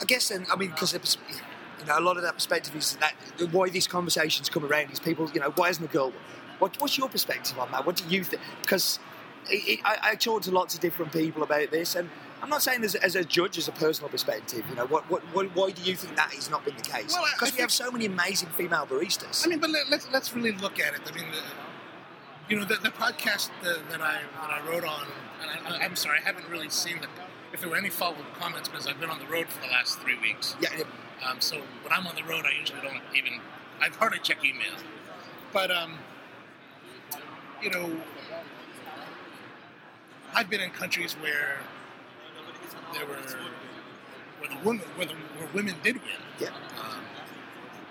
I 0.00 0.04
guess 0.04 0.28
then, 0.28 0.46
I 0.52 0.56
mean, 0.56 0.70
because 0.70 0.92
you 0.94 1.86
know, 1.86 1.98
a 1.98 2.00
lot 2.00 2.16
of 2.16 2.22
that 2.22 2.34
perspective 2.34 2.74
is 2.76 2.96
that 2.96 3.14
why 3.50 3.70
these 3.70 3.86
conversations 3.86 4.48
come 4.48 4.64
around 4.64 4.90
is 4.90 5.00
people, 5.00 5.30
you 5.32 5.40
know, 5.40 5.52
why 5.56 5.70
isn't 5.70 5.82
the 5.82 5.92
girl? 5.92 6.12
What, 6.58 6.80
what's 6.80 6.96
your 6.96 7.08
perspective 7.08 7.58
on 7.58 7.70
that? 7.72 7.84
What 7.84 7.96
do 7.96 8.04
you 8.08 8.24
think? 8.24 8.42
Because 8.62 8.98
I, 9.48 9.98
I 10.02 10.14
talk 10.14 10.42
to 10.42 10.50
lots 10.50 10.74
of 10.74 10.80
different 10.80 11.12
people 11.12 11.42
about 11.42 11.70
this, 11.70 11.94
and 11.94 12.08
I'm 12.42 12.50
not 12.50 12.62
saying 12.62 12.84
as, 12.84 12.94
as, 12.96 13.16
a 13.16 13.24
judge, 13.24 13.58
as 13.58 13.68
a 13.68 13.72
personal 13.72 14.10
perspective, 14.10 14.64
you 14.68 14.74
know, 14.76 14.86
what, 14.86 15.08
what, 15.10 15.22
what, 15.34 15.54
why 15.56 15.70
do 15.70 15.82
you 15.82 15.96
think 15.96 16.16
that 16.16 16.32
has 16.32 16.50
not 16.50 16.64
been 16.64 16.76
the 16.76 16.82
case? 16.82 17.12
Well, 17.12 17.24
because 17.32 17.54
we 17.54 17.60
have 17.60 17.72
so 17.72 17.90
many 17.90 18.06
amazing 18.06 18.50
female 18.50 18.86
baristas. 18.86 19.46
I 19.46 19.50
mean, 19.50 19.58
but 19.58 19.70
let, 19.70 19.84
us 19.84 19.90
let's, 19.90 20.08
let's 20.12 20.34
really 20.34 20.52
look 20.52 20.78
at 20.78 20.94
it. 20.94 21.00
I 21.06 21.14
mean, 21.14 21.26
the, 21.30 21.42
you 22.48 22.58
know, 22.58 22.64
the, 22.64 22.76
the 22.76 22.90
podcast 22.90 23.50
that, 23.62 23.78
that, 23.90 24.00
I 24.00 24.20
that 24.40 24.50
I 24.50 24.68
wrote 24.68 24.84
on, 24.84 25.06
and 25.42 25.74
I, 25.74 25.84
am 25.84 25.96
sorry, 25.96 26.18
I 26.22 26.26
haven't 26.26 26.48
really 26.48 26.68
seen 26.68 27.00
the, 27.00 27.08
if 27.52 27.60
there 27.60 27.68
were 27.70 27.76
any 27.76 27.90
follow-up 27.90 28.38
comments 28.38 28.68
because 28.68 28.86
I've 28.86 29.00
been 29.00 29.10
on 29.10 29.18
the 29.18 29.26
road 29.26 29.48
for 29.48 29.60
the 29.60 29.72
last 29.72 29.98
three 30.00 30.18
weeks. 30.18 30.56
Yeah. 30.60 30.68
Um, 31.26 31.40
so 31.40 31.56
when 31.82 31.92
I'm 31.92 32.06
on 32.06 32.14
the 32.14 32.24
road, 32.24 32.44
I 32.44 32.58
usually 32.58 32.80
don't 32.82 33.00
even, 33.16 33.40
I've 33.80 33.96
hardly 33.96 34.18
check 34.18 34.44
email. 34.44 34.74
But 35.52 35.70
um, 35.70 35.94
you 37.62 37.70
know, 37.70 37.96
I've 40.36 40.50
been 40.50 40.60
in 40.60 40.68
countries 40.68 41.14
where 41.14 41.56
there 42.92 43.06
were 43.06 43.14
where 43.14 44.50
the 44.50 44.68
women 44.68 44.84
where, 44.96 45.06
the, 45.06 45.14
where 45.14 45.48
women 45.54 45.74
did 45.82 45.96
win. 45.96 46.04
Yeah. 46.38 46.48
Um, 46.78 47.00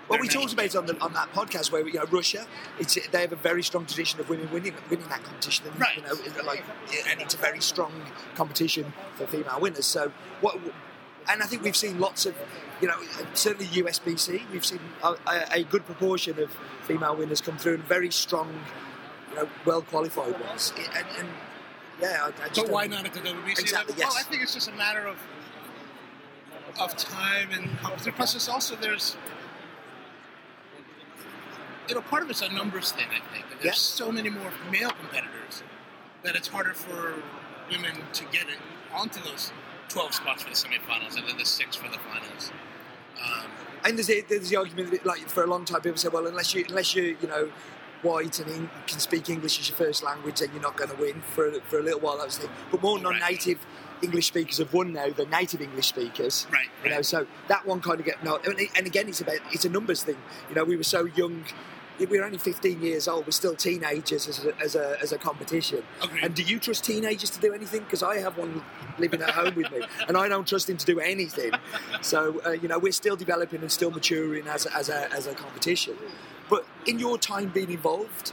well, 0.08 0.20
we 0.20 0.28
talked 0.28 0.52
about 0.52 0.66
it 0.66 0.76
on, 0.76 0.86
the, 0.86 0.96
on 1.00 1.12
that 1.14 1.32
podcast 1.32 1.72
where 1.72 1.84
you 1.84 1.94
know 1.94 2.04
Russia, 2.08 2.46
it's 2.78 2.96
they 3.08 3.20
have 3.20 3.32
a 3.32 3.36
very 3.36 3.64
strong 3.64 3.84
tradition 3.84 4.20
of 4.20 4.28
women 4.28 4.48
winning 4.52 4.74
winning 4.88 5.08
that 5.08 5.24
competition, 5.24 5.66
and, 5.66 5.80
right? 5.80 5.96
You 5.96 6.02
know, 6.02 6.44
like, 6.44 6.62
and 7.10 7.20
it's 7.20 7.34
a 7.34 7.38
very 7.38 7.60
strong 7.60 7.92
competition 8.36 8.92
for 9.16 9.26
female 9.26 9.58
winners. 9.60 9.86
So 9.86 10.12
what? 10.40 10.56
And 11.28 11.42
I 11.42 11.46
think 11.46 11.64
we've 11.64 11.76
seen 11.76 11.98
lots 11.98 12.26
of, 12.26 12.36
you 12.80 12.86
know, 12.86 12.94
certainly 13.34 13.66
USBC, 13.66 14.42
we've 14.52 14.64
seen 14.64 14.78
a, 15.02 15.16
a 15.50 15.64
good 15.64 15.84
proportion 15.84 16.40
of 16.40 16.56
female 16.82 17.16
winners 17.16 17.40
come 17.40 17.58
through 17.58 17.74
and 17.74 17.82
very 17.82 18.12
strong, 18.12 18.48
you 19.30 19.34
know, 19.34 19.48
well 19.64 19.82
qualified 19.82 20.40
ones. 20.40 20.72
And, 20.94 21.04
and 21.18 21.28
yeah, 22.00 22.18
I, 22.22 22.44
I 22.44 22.48
but 22.54 22.70
why 22.70 22.86
not 22.86 23.06
at 23.06 23.14
the 23.14 23.20
WBC 23.20 23.60
exactly, 23.60 23.92
level? 23.92 23.94
Yes. 23.98 24.14
Well, 24.14 24.18
I 24.18 24.22
think 24.22 24.42
it's 24.42 24.54
just 24.54 24.68
a 24.68 24.72
matter 24.72 25.06
of 25.06 25.16
of 26.80 26.96
time 26.96 27.48
and 27.52 27.70
plus 28.14 28.34
it's 28.34 28.48
also 28.48 28.76
there's 28.76 29.16
you 31.88 31.94
know 31.94 32.02
part 32.02 32.22
of 32.22 32.30
it's 32.30 32.42
a 32.42 32.52
numbers 32.52 32.92
thing 32.92 33.06
I 33.08 33.20
think 33.32 33.46
there's 33.50 33.64
yeah. 33.64 33.72
so 33.72 34.12
many 34.12 34.28
more 34.28 34.52
male 34.70 34.90
competitors 34.90 35.62
that 36.22 36.36
it's 36.36 36.48
harder 36.48 36.74
for 36.74 37.14
women 37.70 37.92
to 38.12 38.24
get 38.24 38.42
it 38.42 38.58
onto 38.92 39.20
those 39.22 39.52
12 39.88 40.14
spots 40.14 40.42
for 40.42 40.50
the 40.50 40.56
semifinals 40.56 41.16
and 41.16 41.26
then 41.28 41.38
the 41.38 41.46
six 41.46 41.76
for 41.76 41.88
the 41.88 41.98
finals 41.98 42.52
um, 43.24 43.46
and 43.84 43.96
there's 43.96 44.08
the, 44.08 44.24
there's 44.28 44.50
the 44.50 44.56
argument 44.56 44.90
that, 44.90 45.06
like 45.06 45.20
for 45.28 45.44
a 45.44 45.46
long 45.46 45.64
time 45.64 45.80
people 45.80 45.96
say 45.96 46.08
well 46.08 46.26
unless 46.26 46.54
you 46.54 46.64
unless 46.68 46.94
you 46.94 47.16
you 47.22 47.28
know 47.28 47.50
white 48.06 48.38
and 48.38 48.50
in, 48.50 48.70
can 48.86 48.98
speak 49.00 49.28
English 49.28 49.58
as 49.58 49.68
your 49.68 49.76
first 49.76 50.02
language, 50.02 50.40
then 50.40 50.50
you're 50.52 50.62
not 50.62 50.76
going 50.76 50.90
to 50.90 50.96
win 50.96 51.20
for 51.20 51.48
a, 51.48 51.60
for 51.60 51.78
a 51.78 51.82
little 51.82 52.00
while. 52.00 52.18
That 52.18 52.26
was 52.26 52.38
the 52.38 52.46
thing. 52.46 52.56
But 52.70 52.82
more 52.82 52.98
non-native 52.98 53.58
right. 53.58 54.02
English 54.02 54.26
speakers 54.26 54.58
have 54.58 54.72
won 54.72 54.92
now 54.92 55.10
than 55.10 55.30
native 55.30 55.60
English 55.60 55.88
speakers. 55.88 56.46
Right. 56.52 56.68
You 56.84 56.90
know, 56.90 57.02
so 57.02 57.26
that 57.48 57.66
one 57.66 57.80
kind 57.80 58.00
of 58.00 58.06
get 58.06 58.22
no. 58.22 58.38
And 58.44 58.86
again, 58.86 59.08
it's 59.08 59.20
about 59.20 59.38
it's 59.52 59.64
a 59.64 59.68
numbers 59.68 60.02
thing. 60.02 60.18
You 60.48 60.54
know, 60.54 60.64
we 60.64 60.76
were 60.76 60.84
so 60.84 61.06
young. 61.06 61.44
We 61.98 62.04
were 62.04 62.24
only 62.24 62.36
15 62.36 62.82
years 62.82 63.08
old. 63.08 63.24
We're 63.24 63.30
still 63.30 63.54
teenagers 63.54 64.28
as 64.28 64.44
a, 64.44 64.54
as 64.60 64.74
a, 64.74 64.98
as 65.00 65.12
a 65.12 65.18
competition. 65.18 65.82
Agreed. 66.02 66.24
And 66.24 66.34
do 66.34 66.42
you 66.42 66.58
trust 66.58 66.84
teenagers 66.84 67.30
to 67.30 67.40
do 67.40 67.54
anything? 67.54 67.84
Because 67.84 68.02
I 68.02 68.18
have 68.18 68.36
one 68.36 68.62
living 68.98 69.22
at 69.22 69.30
home 69.30 69.54
with 69.54 69.70
me, 69.72 69.80
and 70.06 70.14
I 70.14 70.28
don't 70.28 70.46
trust 70.46 70.68
him 70.68 70.76
to 70.76 70.84
do 70.84 71.00
anything. 71.00 71.52
So 72.02 72.42
uh, 72.44 72.50
you 72.50 72.68
know, 72.68 72.78
we're 72.78 72.92
still 72.92 73.16
developing 73.16 73.62
and 73.62 73.72
still 73.72 73.90
maturing 73.90 74.46
as 74.46 74.66
a, 74.66 74.76
as 74.76 74.90
a, 74.90 75.10
as 75.10 75.26
a 75.26 75.34
competition. 75.34 75.96
In 76.86 76.98
your 76.98 77.18
time 77.18 77.48
being 77.48 77.70
involved, 77.70 78.32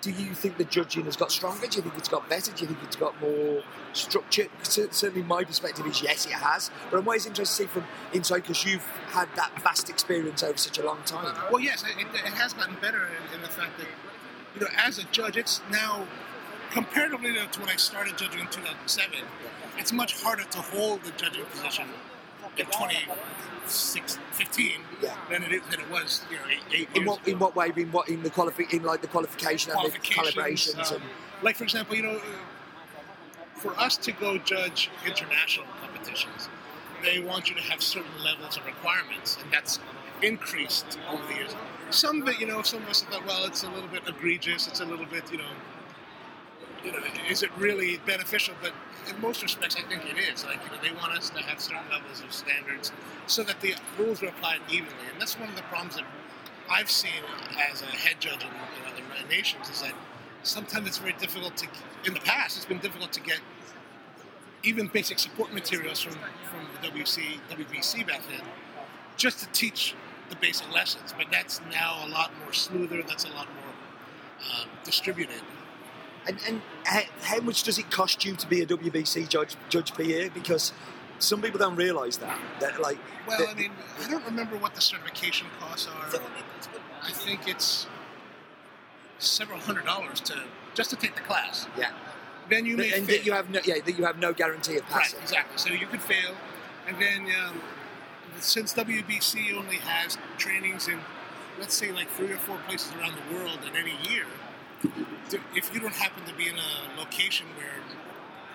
do 0.00 0.10
you 0.10 0.34
think 0.34 0.58
the 0.58 0.64
judging 0.64 1.06
has 1.06 1.16
got 1.16 1.32
stronger? 1.32 1.66
Do 1.66 1.76
you 1.76 1.82
think 1.82 1.96
it's 1.96 2.08
got 2.08 2.28
better? 2.28 2.52
Do 2.52 2.62
you 2.62 2.66
think 2.68 2.78
it's 2.84 2.96
got 2.96 3.20
more 3.20 3.62
structure? 3.94 4.46
Certainly, 4.62 5.22
my 5.22 5.42
perspective 5.42 5.86
is 5.86 6.02
yes, 6.02 6.26
it 6.26 6.32
has. 6.32 6.70
But 6.90 6.98
I'm 6.98 7.04
always 7.04 7.26
interested 7.26 7.64
to 7.64 7.68
see 7.68 7.72
from 7.72 7.84
inside 8.12 8.42
because 8.42 8.64
you've 8.64 8.86
had 9.08 9.28
that 9.36 9.50
vast 9.62 9.90
experience 9.90 10.42
over 10.42 10.56
such 10.56 10.78
a 10.78 10.84
long 10.84 10.98
time. 11.04 11.34
Well, 11.50 11.60
yes, 11.60 11.82
it, 11.82 11.98
it 11.98 12.32
has 12.34 12.52
gotten 12.52 12.76
better 12.80 13.08
in, 13.08 13.34
in, 13.34 13.42
the 13.42 13.48
fact 13.48 13.78
that, 13.78 13.86
you 14.54 14.60
know, 14.60 14.68
as 14.76 14.98
a 14.98 15.04
judge, 15.04 15.36
it's 15.36 15.62
now 15.72 16.06
comparatively 16.70 17.32
to 17.32 17.60
when 17.60 17.68
I 17.68 17.76
started 17.76 18.16
judging 18.16 18.40
in 18.40 18.46
2007, 18.46 19.18
it's 19.78 19.92
much 19.92 20.22
harder 20.22 20.44
to 20.44 20.58
hold 20.58 21.02
the 21.02 21.10
judging 21.12 21.44
position 21.46 21.86
in 22.58 22.66
2015 22.66 24.22
15 24.32 24.72
yeah. 25.02 25.14
than 25.30 25.42
it, 25.42 25.62
than 25.70 25.80
it 25.80 25.90
was 25.90 26.24
you 26.30 26.36
know, 26.36 26.42
eight, 26.50 26.60
eight 26.72 26.88
in 26.94 27.04
what, 27.04 27.20
ago. 27.22 27.32
In 27.32 27.38
what 27.38 27.56
way? 27.56 27.72
In 27.76 27.92
what 27.92 28.08
in 28.08 28.22
the 28.22 28.30
qualifi- 28.30 28.72
in 28.72 28.82
like 28.82 29.00
the 29.00 29.08
qualification 29.08 29.72
and 29.72 29.92
the 29.92 29.98
calibrations 29.98 30.92
um, 30.92 31.02
and 31.02 31.04
like 31.42 31.56
for 31.56 31.64
example, 31.64 31.94
you 31.96 32.02
know, 32.02 32.20
for 33.54 33.78
us 33.78 33.96
to 33.96 34.12
go 34.12 34.38
judge 34.38 34.90
international 35.06 35.66
competitions, 35.80 36.48
they 37.02 37.20
want 37.20 37.48
you 37.48 37.54
to 37.56 37.62
have 37.62 37.82
certain 37.82 38.10
levels 38.24 38.56
of 38.56 38.66
requirements, 38.66 39.38
and 39.42 39.52
that's 39.52 39.78
increased 40.22 40.98
over 41.10 41.22
the 41.26 41.34
years. 41.34 41.54
Some 41.90 42.22
of 42.22 42.28
it, 42.28 42.40
you 42.40 42.46
know, 42.46 42.62
some 42.62 42.82
of 42.82 42.88
us 42.88 43.02
thought, 43.02 43.24
well, 43.26 43.46
it's 43.46 43.62
a 43.62 43.70
little 43.70 43.88
bit 43.88 44.02
egregious, 44.06 44.66
it's 44.66 44.80
a 44.80 44.84
little 44.84 45.06
bit, 45.06 45.30
you 45.30 45.38
know, 45.38 45.44
you 46.84 46.92
know, 46.92 46.98
is 47.28 47.42
it 47.42 47.50
really 47.56 48.00
beneficial? 48.06 48.54
But 48.60 48.72
in 49.08 49.20
most 49.20 49.42
respects, 49.42 49.76
I 49.76 49.82
think 49.88 50.02
it 50.04 50.18
is. 50.18 50.44
Like, 50.44 50.60
you 50.64 50.70
know, 50.70 50.82
they 50.82 50.92
want 50.92 51.16
us 51.16 51.30
to 51.30 51.38
have 51.42 51.60
certain 51.60 51.82
levels 51.90 52.20
of 52.22 52.32
standards 52.32 52.92
so 53.26 53.42
that 53.44 53.60
the 53.60 53.74
rules 53.98 54.22
are 54.22 54.28
applied 54.28 54.60
evenly. 54.68 54.94
And 55.12 55.20
that's 55.20 55.38
one 55.38 55.48
of 55.48 55.56
the 55.56 55.62
problems 55.62 55.96
that 55.96 56.04
I've 56.70 56.90
seen 56.90 57.22
as 57.70 57.82
a 57.82 57.86
head 57.86 58.16
judge 58.20 58.44
in, 58.44 58.50
in 58.50 59.04
other 59.04 59.28
nations 59.28 59.68
is 59.68 59.82
that 59.82 59.94
sometimes 60.42 60.86
it's 60.86 60.98
very 60.98 61.14
difficult 61.14 61.56
to, 61.58 61.68
in 62.04 62.14
the 62.14 62.20
past, 62.20 62.56
it's 62.56 62.66
been 62.66 62.78
difficult 62.78 63.12
to 63.12 63.20
get 63.20 63.40
even 64.62 64.88
basic 64.88 65.18
support 65.18 65.52
materials 65.52 66.00
from, 66.00 66.12
from 66.12 66.66
the 66.82 66.88
WC, 66.88 67.38
WBC 67.50 68.06
back 68.06 68.22
then, 68.28 68.42
just 69.16 69.38
to 69.40 69.46
teach 69.52 69.94
the 70.30 70.36
basic 70.36 70.72
lessons. 70.72 71.14
But 71.16 71.26
that's 71.30 71.60
now 71.70 72.04
a 72.04 72.08
lot 72.08 72.30
more 72.42 72.52
smoother, 72.52 73.02
that's 73.02 73.24
a 73.24 73.28
lot 73.28 73.46
more 73.46 74.60
um, 74.60 74.68
distributed. 74.84 75.40
And, 76.26 76.38
and 76.46 76.62
how, 76.84 77.00
how, 77.22 77.40
much 77.40 77.62
does 77.62 77.78
it 77.78 77.90
cost 77.90 78.24
you 78.24 78.34
to 78.36 78.46
be 78.46 78.62
a 78.62 78.66
WBC 78.66 79.28
judge 79.28 79.56
judge 79.68 79.94
per 79.94 80.02
year? 80.02 80.30
Because 80.32 80.72
some 81.18 81.40
people 81.40 81.58
don't 81.58 81.76
realise 81.76 82.16
that. 82.18 82.38
That 82.60 82.80
like. 82.80 82.98
Well, 83.26 83.46
I 83.48 83.54
mean, 83.54 83.72
I 84.04 84.10
don't 84.10 84.24
remember 84.24 84.56
what 84.56 84.74
the 84.74 84.80
certification 84.80 85.46
costs 85.58 85.88
are. 85.88 86.20
I 87.02 87.12
think 87.12 87.48
it's 87.48 87.86
several 89.18 89.58
hundred 89.58 89.84
dollars 89.84 90.20
to 90.20 90.42
just 90.74 90.90
to 90.90 90.96
take 90.96 91.14
the 91.14 91.22
class. 91.22 91.66
Yeah. 91.76 91.92
Then 92.50 92.66
you 92.66 92.76
may 92.76 92.92
and 92.92 93.06
fail. 93.06 93.16
that 93.16 93.26
you 93.26 93.32
have 93.32 93.50
no 93.50 93.60
yeah 93.64 93.76
that 93.84 93.98
you 93.98 94.04
have 94.04 94.18
no 94.18 94.32
guarantee 94.32 94.76
of 94.76 94.86
passing. 94.86 95.18
Right, 95.18 95.24
exactly. 95.24 95.58
So 95.58 95.70
you 95.70 95.86
could 95.86 96.02
fail, 96.02 96.34
and 96.86 97.00
then 97.00 97.26
um, 97.42 97.60
since 98.40 98.74
WBC 98.74 99.54
only 99.54 99.76
has 99.76 100.16
trainings 100.38 100.88
in 100.88 100.98
let's 101.58 101.74
say 101.74 101.92
like 101.92 102.08
three 102.10 102.32
or 102.32 102.36
four 102.36 102.58
places 102.68 102.92
around 102.94 103.14
the 103.16 103.34
world 103.34 103.58
in 103.68 103.76
any 103.76 103.96
year 104.08 104.24
if 105.54 105.74
you 105.74 105.80
don't 105.80 105.94
happen 105.94 106.24
to 106.24 106.34
be 106.34 106.48
in 106.48 106.54
a 106.56 106.98
location 107.00 107.46
where 107.56 107.74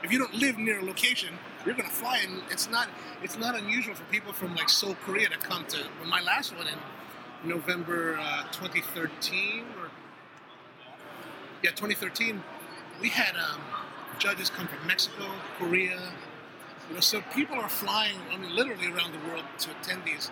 if 0.03 0.11
you 0.11 0.19
don't 0.19 0.33
live 0.33 0.57
near 0.57 0.79
a 0.79 0.83
location 0.83 1.29
you're 1.65 1.75
to 1.75 1.83
fly 1.83 2.19
and 2.25 2.41
it's 2.49 2.69
not 2.69 2.87
it's 3.21 3.37
not 3.37 3.57
unusual 3.57 3.95
for 3.95 4.03
people 4.05 4.33
from 4.33 4.55
like 4.55 4.69
Seoul 4.69 4.95
Korea 5.05 5.29
to 5.29 5.37
come 5.37 5.65
to 5.65 5.79
my 6.07 6.21
last 6.21 6.55
one 6.55 6.67
in 6.67 7.49
November 7.49 8.17
uh, 8.19 8.43
2013 8.51 9.63
or 9.79 9.89
yeah 11.61 11.71
2013 11.71 12.41
we 13.01 13.09
had 13.09 13.35
um, 13.35 13.61
judges 14.19 14.49
come 14.49 14.67
from 14.67 14.85
Mexico 14.87 15.25
Korea 15.57 15.99
you 16.89 16.95
know 16.95 17.01
so 17.01 17.21
people 17.33 17.57
are 17.57 17.69
flying 17.69 18.17
I 18.31 18.37
mean 18.37 18.55
literally 18.55 18.87
around 18.87 19.13
the 19.13 19.29
world 19.29 19.43
to 19.59 19.71
attend 19.71 20.03
these 20.05 20.31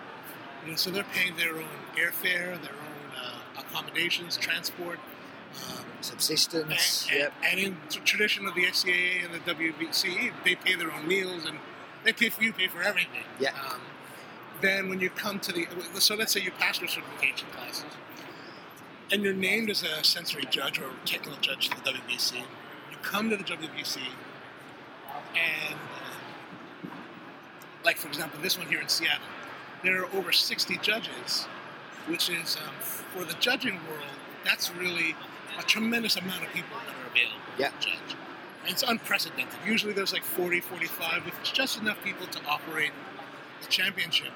you 0.64 0.72
know 0.72 0.78
so 0.78 0.90
they're 0.90 1.06
paying 1.14 1.36
their 1.38 1.56
own 1.56 1.66
airfare 1.96 2.62
their 2.62 2.72
own 2.72 3.12
uh, 3.22 3.62
accommodations 3.62 4.38
transport 4.38 5.00
um, 5.70 5.86
subsistence. 6.02 7.08
And, 7.10 7.20
yep. 7.20 7.34
and 7.50 7.60
in 7.60 7.78
the 7.90 7.96
tradition 7.98 8.46
of 8.46 8.56
the 8.56 8.66
SCAA 8.66 9.26
and 9.26 9.34
the 9.34 9.40
WBC, 9.40 10.32
they 10.44 10.56
pay 10.56 10.76
their 10.76 10.92
own 10.92 11.08
meals 11.08 11.46
and 11.46 11.58
they 12.04 12.14
pay 12.14 12.30
for 12.30 12.44
you, 12.44 12.54
pay 12.54 12.68
for 12.68 12.82
everything. 12.82 13.24
Yeah. 13.40 13.52
Um, 13.52 13.82
then 14.62 14.90
when 14.90 15.00
you 15.00 15.10
come 15.10 15.40
to 15.40 15.52
the, 15.52 15.68
so 16.00 16.16
let's 16.16 16.32
say 16.32 16.42
you 16.42 16.52
pass 16.52 16.80
your 16.80 16.88
certification 16.88 17.48
classes, 17.52 17.86
and 19.12 19.24
you're 19.24 19.34
named 19.34 19.70
as 19.70 19.84
a 19.84 20.04
sensory 20.04 20.46
judge 20.50 20.80
or 20.80 20.90
technical 21.06 21.40
judge 21.42 21.70
to 21.70 21.84
the 21.84 21.92
WBC. 21.92 22.36
You 22.36 22.98
come 23.02 23.30
to 23.30 23.38
the 23.38 23.44
WBC, 23.44 23.98
and 25.36 25.76
uh, 25.76 26.90
like 27.84 27.98
for 27.98 28.08
example, 28.08 28.40
this 28.42 28.58
one 28.58 28.68
here 28.68 28.80
in 28.80 28.88
Seattle, 28.88 29.26
there 29.84 30.04
are 30.04 30.16
over 30.16 30.32
60 30.32 30.78
judges, 30.78 31.46
which 32.08 32.30
is 32.30 32.58
um, 32.58 32.74
for 32.80 33.26
the 33.26 33.36
judging 33.40 33.76
world. 33.90 34.06
That's 34.46 34.74
really 34.76 35.16
a 35.60 35.64
tremendous 35.64 36.16
amount 36.18 36.44
of 36.44 36.54
people 36.54 36.78
that 36.86 36.96
are 36.96 37.10
available 37.10 37.42
yeah. 37.58 37.70
to 37.70 37.88
judge. 37.88 38.16
It's 38.66 38.84
unprecedented. 38.84 39.60
Usually 39.66 39.94
there's 39.94 40.14
like 40.14 40.24
40, 40.24 40.62
45, 40.62 41.26
with 41.26 41.34
just 41.44 41.80
enough 41.80 41.98
people 42.04 42.28
to 42.28 42.40
operate 42.48 42.92
the 43.62 43.68
championship. 43.68 44.32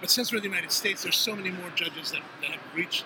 But 0.00 0.10
since 0.10 0.32
we're 0.32 0.38
in 0.38 0.42
the 0.42 0.48
United 0.48 0.72
States, 0.72 1.02
there's 1.02 1.16
so 1.16 1.34
many 1.34 1.50
more 1.50 1.70
judges 1.74 2.12
that, 2.12 2.22
that 2.40 2.50
have 2.50 2.60
reached 2.74 3.04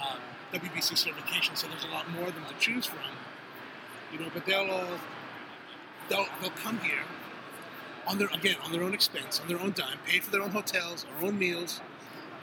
um, 0.00 0.18
WBC 0.52 0.96
certification, 0.96 1.56
so 1.56 1.66
there's 1.68 1.84
a 1.84 1.88
lot 1.88 2.10
more 2.10 2.28
of 2.28 2.34
them 2.34 2.44
to 2.48 2.54
choose 2.58 2.86
from. 2.86 2.98
You 4.12 4.20
know, 4.20 4.30
but 4.32 4.46
they'll 4.46 4.70
all 4.70 4.98
they'll, 6.08 6.26
they'll 6.40 6.50
come 6.50 6.78
here 6.78 7.02
on 8.06 8.18
their 8.18 8.28
again 8.28 8.56
on 8.64 8.72
their 8.72 8.82
own 8.82 8.94
expense, 8.94 9.40
on 9.40 9.48
their 9.48 9.60
own 9.60 9.72
dime, 9.72 9.98
pay 10.06 10.20
for 10.20 10.30
their 10.30 10.42
own 10.42 10.50
hotels, 10.50 11.04
their 11.04 11.28
own 11.28 11.38
meals. 11.38 11.80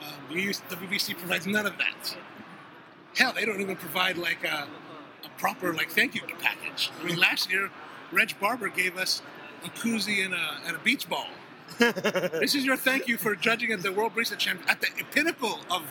Um, 0.02 0.34
the 0.34 0.36
WBC 0.36 1.16
provides 1.16 1.46
none 1.46 1.66
of 1.66 1.78
that. 1.78 2.16
Hell, 3.16 3.32
they 3.32 3.44
don't 3.44 3.60
even 3.60 3.76
provide 3.76 4.16
like 4.16 4.44
a, 4.44 4.66
a 5.24 5.28
proper 5.38 5.72
like 5.72 5.90
thank 5.90 6.14
you 6.14 6.22
package. 6.40 6.90
I 7.00 7.04
mean, 7.04 7.14
hmm. 7.14 7.20
last 7.20 7.50
year, 7.50 7.70
Reg 8.12 8.38
Barber 8.40 8.68
gave 8.68 8.96
us 8.96 9.22
a 9.64 9.68
koozie 9.68 10.24
and 10.24 10.34
a, 10.34 10.58
and 10.66 10.76
a 10.76 10.78
beach 10.80 11.08
ball. 11.08 11.28
this 11.78 12.54
is 12.54 12.64
your 12.64 12.76
thank 12.76 13.08
you 13.08 13.16
for 13.16 13.34
judging 13.34 13.72
at 13.72 13.82
the 13.82 13.92
World 13.92 14.14
Barista 14.14 14.36
Champion 14.36 14.68
at 14.68 14.80
the 14.80 14.88
pinnacle 15.10 15.60
of 15.70 15.82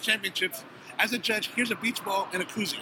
championships. 0.00 0.64
As 0.98 1.12
a 1.12 1.18
judge, 1.18 1.50
here's 1.56 1.70
a 1.70 1.76
beach 1.76 2.04
ball 2.04 2.28
and 2.32 2.42
a 2.42 2.44
koozie. 2.44 2.78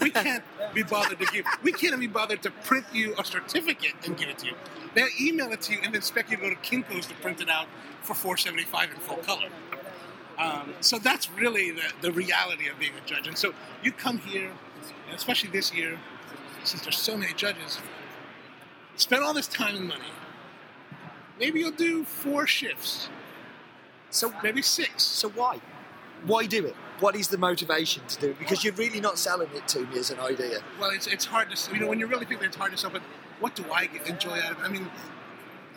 We 0.00 0.10
can't 0.10 0.42
be 0.74 0.82
bothered 0.82 1.18
to 1.18 1.26
give. 1.26 1.44
We 1.62 1.72
can't 1.72 1.98
be 2.00 2.06
bothered 2.06 2.42
to 2.42 2.50
print 2.50 2.86
you 2.92 3.14
a 3.18 3.24
certificate 3.24 3.92
and 4.06 4.16
give 4.16 4.28
it 4.28 4.38
to 4.38 4.46
you. 4.46 4.54
They'll 4.94 5.08
email 5.20 5.52
it 5.52 5.60
to 5.62 5.72
you 5.72 5.78
and 5.82 5.92
then 5.92 5.98
expect 5.98 6.30
you 6.30 6.36
to 6.36 6.42
go 6.42 6.50
to 6.50 6.56
Kinko's 6.56 7.06
to 7.06 7.14
print 7.14 7.40
it 7.40 7.50
out 7.50 7.66
for 8.02 8.14
475 8.14 8.90
in 8.90 8.96
full 8.96 9.16
color. 9.18 9.48
Um, 10.40 10.72
so 10.80 10.98
that's 10.98 11.30
really 11.30 11.70
the, 11.70 11.82
the 12.00 12.12
reality 12.12 12.68
of 12.68 12.78
being 12.78 12.92
a 13.02 13.06
judge. 13.06 13.28
And 13.28 13.36
so 13.36 13.52
you 13.82 13.92
come 13.92 14.18
here, 14.18 14.50
and 15.08 15.16
especially 15.16 15.50
this 15.50 15.72
year, 15.74 15.98
since 16.64 16.82
there's 16.82 16.96
so 16.98 17.16
many 17.16 17.34
judges, 17.34 17.78
spend 18.96 19.22
all 19.22 19.34
this 19.34 19.48
time 19.48 19.76
and 19.76 19.88
money. 19.88 20.12
Maybe 21.38 21.60
you'll 21.60 21.70
do 21.72 22.04
four 22.04 22.46
shifts, 22.46 23.08
So 24.10 24.32
maybe 24.42 24.60
six. 24.62 25.02
So 25.02 25.28
why? 25.30 25.60
Why 26.26 26.46
do 26.46 26.66
it? 26.66 26.74
What 26.98 27.16
is 27.16 27.28
the 27.28 27.38
motivation 27.38 28.02
to 28.08 28.20
do 28.20 28.30
it? 28.30 28.38
Because 28.38 28.62
you're 28.62 28.74
really 28.74 29.00
not 29.00 29.18
selling 29.18 29.48
it 29.54 29.66
to 29.68 29.80
me 29.86 29.98
as 29.98 30.10
an 30.10 30.20
idea. 30.20 30.60
Well, 30.78 30.90
it's, 30.90 31.06
it's 31.06 31.24
hard 31.24 31.50
to, 31.50 31.74
you 31.74 31.80
know, 31.80 31.86
when 31.86 31.98
you 31.98 32.06
really 32.06 32.26
think 32.26 32.40
that 32.40 32.46
it's 32.46 32.56
hard 32.56 32.72
to 32.72 32.78
sell, 32.78 32.90
but 32.90 33.02
what 33.38 33.56
do 33.56 33.64
I 33.72 33.86
get, 33.86 34.06
enjoy 34.06 34.32
out 34.32 34.52
of 34.52 34.58
it? 34.58 34.64
I 34.64 34.68
mean, 34.68 34.90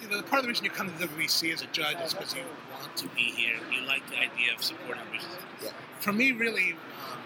you 0.03 0.09
know, 0.09 0.21
part 0.21 0.39
of 0.39 0.43
the 0.43 0.49
reason 0.49 0.65
you 0.65 0.71
come 0.71 0.91
to 0.91 0.97
the 0.97 1.07
WBC 1.07 1.53
as 1.53 1.61
a 1.61 1.67
judge 1.67 1.97
is 2.01 2.13
because 2.13 2.35
you 2.35 2.41
want 2.71 2.95
to 2.97 3.07
be 3.09 3.21
here. 3.21 3.55
You 3.71 3.85
like 3.87 4.07
the 4.09 4.17
idea 4.17 4.53
of 4.55 4.63
supporting 4.63 5.03
business. 5.11 5.37
Yeah. 5.63 5.71
For 5.99 6.11
me, 6.11 6.31
really, 6.31 6.73
um, 6.73 7.19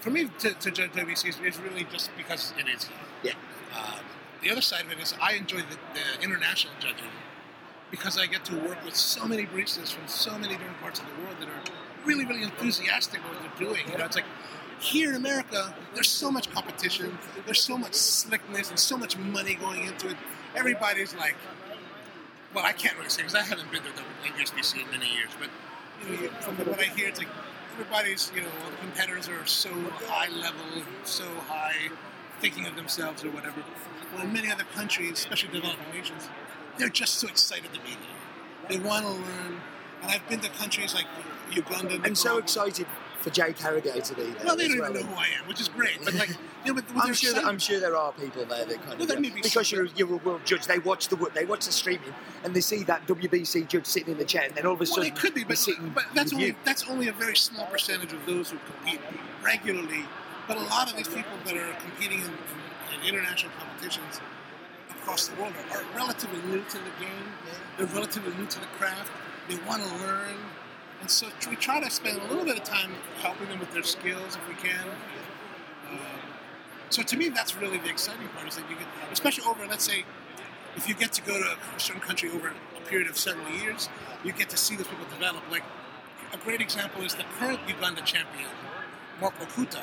for 0.00 0.10
me 0.10 0.30
to, 0.40 0.54
to 0.54 0.70
judge 0.70 0.92
WBC 0.92 1.28
is, 1.28 1.40
is 1.40 1.60
really 1.60 1.84
just 1.84 2.10
because 2.16 2.52
it 2.58 2.66
is 2.68 2.84
here. 2.84 2.96
Yeah. 3.22 3.32
Um, 3.78 4.00
the 4.42 4.50
other 4.50 4.60
side 4.60 4.86
of 4.86 4.92
it 4.92 4.98
is 4.98 5.14
I 5.20 5.34
enjoy 5.34 5.58
the, 5.58 5.78
the 5.94 6.24
international 6.24 6.74
judging 6.80 7.12
because 7.90 8.18
I 8.18 8.26
get 8.26 8.44
to 8.46 8.56
work 8.56 8.82
with 8.84 8.96
so 8.96 9.26
many 9.26 9.44
baristas 9.44 9.92
from 9.92 10.08
so 10.08 10.38
many 10.38 10.54
different 10.54 10.80
parts 10.80 11.00
of 11.00 11.06
the 11.06 11.22
world 11.22 11.36
that 11.40 11.48
are 11.48 11.62
really, 12.06 12.24
really 12.24 12.42
enthusiastic 12.42 13.20
about 13.20 13.34
what 13.34 13.58
they're 13.58 13.68
doing. 13.68 13.82
You 13.90 13.98
know, 13.98 14.06
it's 14.06 14.16
like 14.16 14.24
here 14.82 15.10
in 15.10 15.16
America, 15.16 15.74
there's 15.94 16.08
so 16.08 16.30
much 16.30 16.50
competition, 16.50 17.16
there's 17.46 17.62
so 17.62 17.78
much 17.78 17.94
slickness, 17.94 18.68
and 18.70 18.78
so 18.78 18.96
much 18.96 19.16
money 19.16 19.54
going 19.54 19.84
into 19.84 20.08
it. 20.08 20.16
Everybody's 20.56 21.14
like, 21.14 21.36
well, 22.52 22.64
I 22.64 22.72
can't 22.72 22.96
really 22.96 23.08
say 23.08 23.22
because 23.22 23.34
I 23.34 23.42
haven't 23.42 23.70
been 23.70 23.82
to 23.82 23.88
the 23.88 24.28
USBC 24.42 24.84
in 24.84 24.90
many 24.90 25.06
years, 25.14 25.30
but 25.38 25.48
you 26.04 26.16
know, 26.16 26.28
from 26.40 26.56
what 26.56 26.80
I 26.80 26.84
hear, 26.84 27.08
it's 27.08 27.18
like 27.18 27.28
everybody's, 27.74 28.30
you 28.34 28.42
know, 28.42 28.48
the 28.70 28.76
competitors 28.78 29.28
are 29.28 29.46
so 29.46 29.70
high 30.06 30.28
level, 30.28 30.84
so 31.04 31.24
high, 31.46 31.88
thinking 32.40 32.66
of 32.66 32.74
themselves 32.74 33.24
or 33.24 33.30
whatever. 33.30 33.62
Well, 34.12 34.24
in 34.24 34.32
many 34.32 34.50
other 34.50 34.64
countries, 34.74 35.12
especially 35.12 35.52
developing 35.52 35.94
nations, 35.94 36.28
they're 36.76 36.88
just 36.88 37.14
so 37.14 37.28
excited 37.28 37.72
to 37.72 37.80
be 37.80 37.90
there. 37.90 38.68
They 38.68 38.78
want 38.84 39.06
to 39.06 39.12
learn, 39.12 39.60
and 40.02 40.10
I've 40.10 40.28
been 40.28 40.40
to 40.40 40.48
countries 40.50 40.92
like 40.92 41.06
Uganda. 41.52 42.00
I'm 42.04 42.14
so 42.14 42.38
excited 42.38 42.86
for 43.22 43.30
Jay 43.30 43.52
Caragay 43.52 44.02
to 44.02 44.14
be 44.14 44.22
there. 44.22 44.34
Well, 44.44 44.56
they 44.56 44.68
don't 44.68 44.80
well. 44.80 44.90
even 44.90 45.06
know 45.06 45.12
who 45.12 45.20
I 45.20 45.26
am, 45.40 45.48
which 45.48 45.60
is 45.60 45.68
great. 45.68 45.98
But 46.04 46.14
like, 46.14 46.30
you 46.64 46.74
know, 46.74 46.82
but, 46.94 47.04
I'm 47.04 47.14
sure. 47.14 47.32
That. 47.34 47.44
I'm 47.44 47.58
sure 47.58 47.80
there 47.80 47.96
are 47.96 48.12
people 48.12 48.44
there 48.44 48.64
that 48.64 48.76
kind 48.82 48.98
Well, 48.98 49.02
of 49.02 49.08
there 49.08 49.20
be 49.20 49.30
because 49.30 49.70
you're 49.72 49.86
you're 49.96 50.12
a 50.12 50.16
world 50.16 50.42
judge. 50.44 50.66
They 50.66 50.78
watch 50.80 51.08
the 51.08 51.16
they 51.34 51.44
watch 51.44 51.66
the 51.66 51.72
streaming 51.72 52.12
and 52.44 52.54
they 52.54 52.60
see 52.60 52.82
that 52.84 53.06
WBC 53.06 53.68
judge 53.68 53.86
sitting 53.86 54.12
in 54.12 54.18
the 54.18 54.24
chair, 54.24 54.44
and 54.44 54.54
then 54.54 54.66
all 54.66 54.74
of 54.74 54.80
a 54.80 54.84
Well, 54.84 54.94
sudden 54.94 55.06
it 55.12 55.16
could 55.16 55.34
be, 55.34 55.44
but, 55.44 55.58
sitting 55.58 55.90
but 55.94 56.04
that's 56.14 56.32
only 56.32 56.46
you. 56.46 56.54
that's 56.64 56.88
only 56.90 57.08
a 57.08 57.12
very 57.12 57.36
small 57.36 57.66
percentage 57.66 58.12
of 58.12 58.24
those 58.26 58.50
who 58.50 58.58
compete 58.58 59.00
regularly. 59.42 60.04
But 60.48 60.56
a 60.56 60.60
lot 60.60 60.90
of 60.90 60.96
these 60.96 61.08
people 61.08 61.36
that 61.44 61.56
are 61.56 61.72
competing 61.80 62.18
in, 62.18 62.26
in, 62.26 63.00
in 63.00 63.14
international 63.14 63.52
competitions 63.60 64.20
across 64.90 65.28
the 65.28 65.40
world 65.40 65.52
are, 65.70 65.78
are 65.78 65.84
relatively 65.96 66.40
new 66.50 66.62
to 66.64 66.78
the 66.78 66.92
game. 67.00 67.26
They're 67.78 67.86
relatively 67.86 68.34
new 68.36 68.46
to 68.46 68.60
the 68.60 68.66
craft. 68.78 69.10
They 69.48 69.56
want 69.68 69.82
to 69.82 69.88
learn, 70.04 70.34
and 71.02 71.10
so 71.10 71.26
we 71.50 71.56
try 71.56 71.80
to 71.80 71.90
spend 71.90 72.16
a 72.16 72.26
little 72.28 72.44
bit 72.44 72.56
of 72.56 72.62
time 72.62 72.92
helping 73.20 73.48
them 73.48 73.58
with 73.58 73.72
their 73.72 73.82
skills 73.82 74.36
if 74.36 74.48
we 74.48 74.54
can. 74.54 74.86
Um, 75.90 75.98
so 76.90 77.02
to 77.02 77.16
me, 77.16 77.28
that's 77.28 77.56
really 77.56 77.78
the 77.78 77.90
exciting 77.90 78.28
part. 78.28 78.46
Is 78.46 78.54
that 78.54 78.70
you 78.70 78.76
get, 78.76 78.86
especially 79.10 79.44
over, 79.50 79.66
let's 79.66 79.84
say, 79.84 80.04
if 80.76 80.88
you 80.88 80.94
get 80.94 81.12
to 81.14 81.22
go 81.22 81.36
to 81.36 81.56
a 81.76 81.80
certain 81.80 82.00
country 82.00 82.30
over 82.30 82.54
a 82.76 82.88
period 82.88 83.10
of 83.10 83.18
several 83.18 83.50
years, 83.50 83.88
you 84.22 84.32
get 84.32 84.48
to 84.50 84.56
see 84.56 84.76
those 84.76 84.86
people 84.86 85.04
develop. 85.12 85.42
Like 85.50 85.64
a 86.32 86.36
great 86.38 86.60
example 86.60 87.02
is 87.02 87.16
the 87.16 87.24
current 87.36 87.58
Uganda 87.66 88.02
champion, 88.02 88.48
Mark 89.20 89.36
Okuta. 89.40 89.82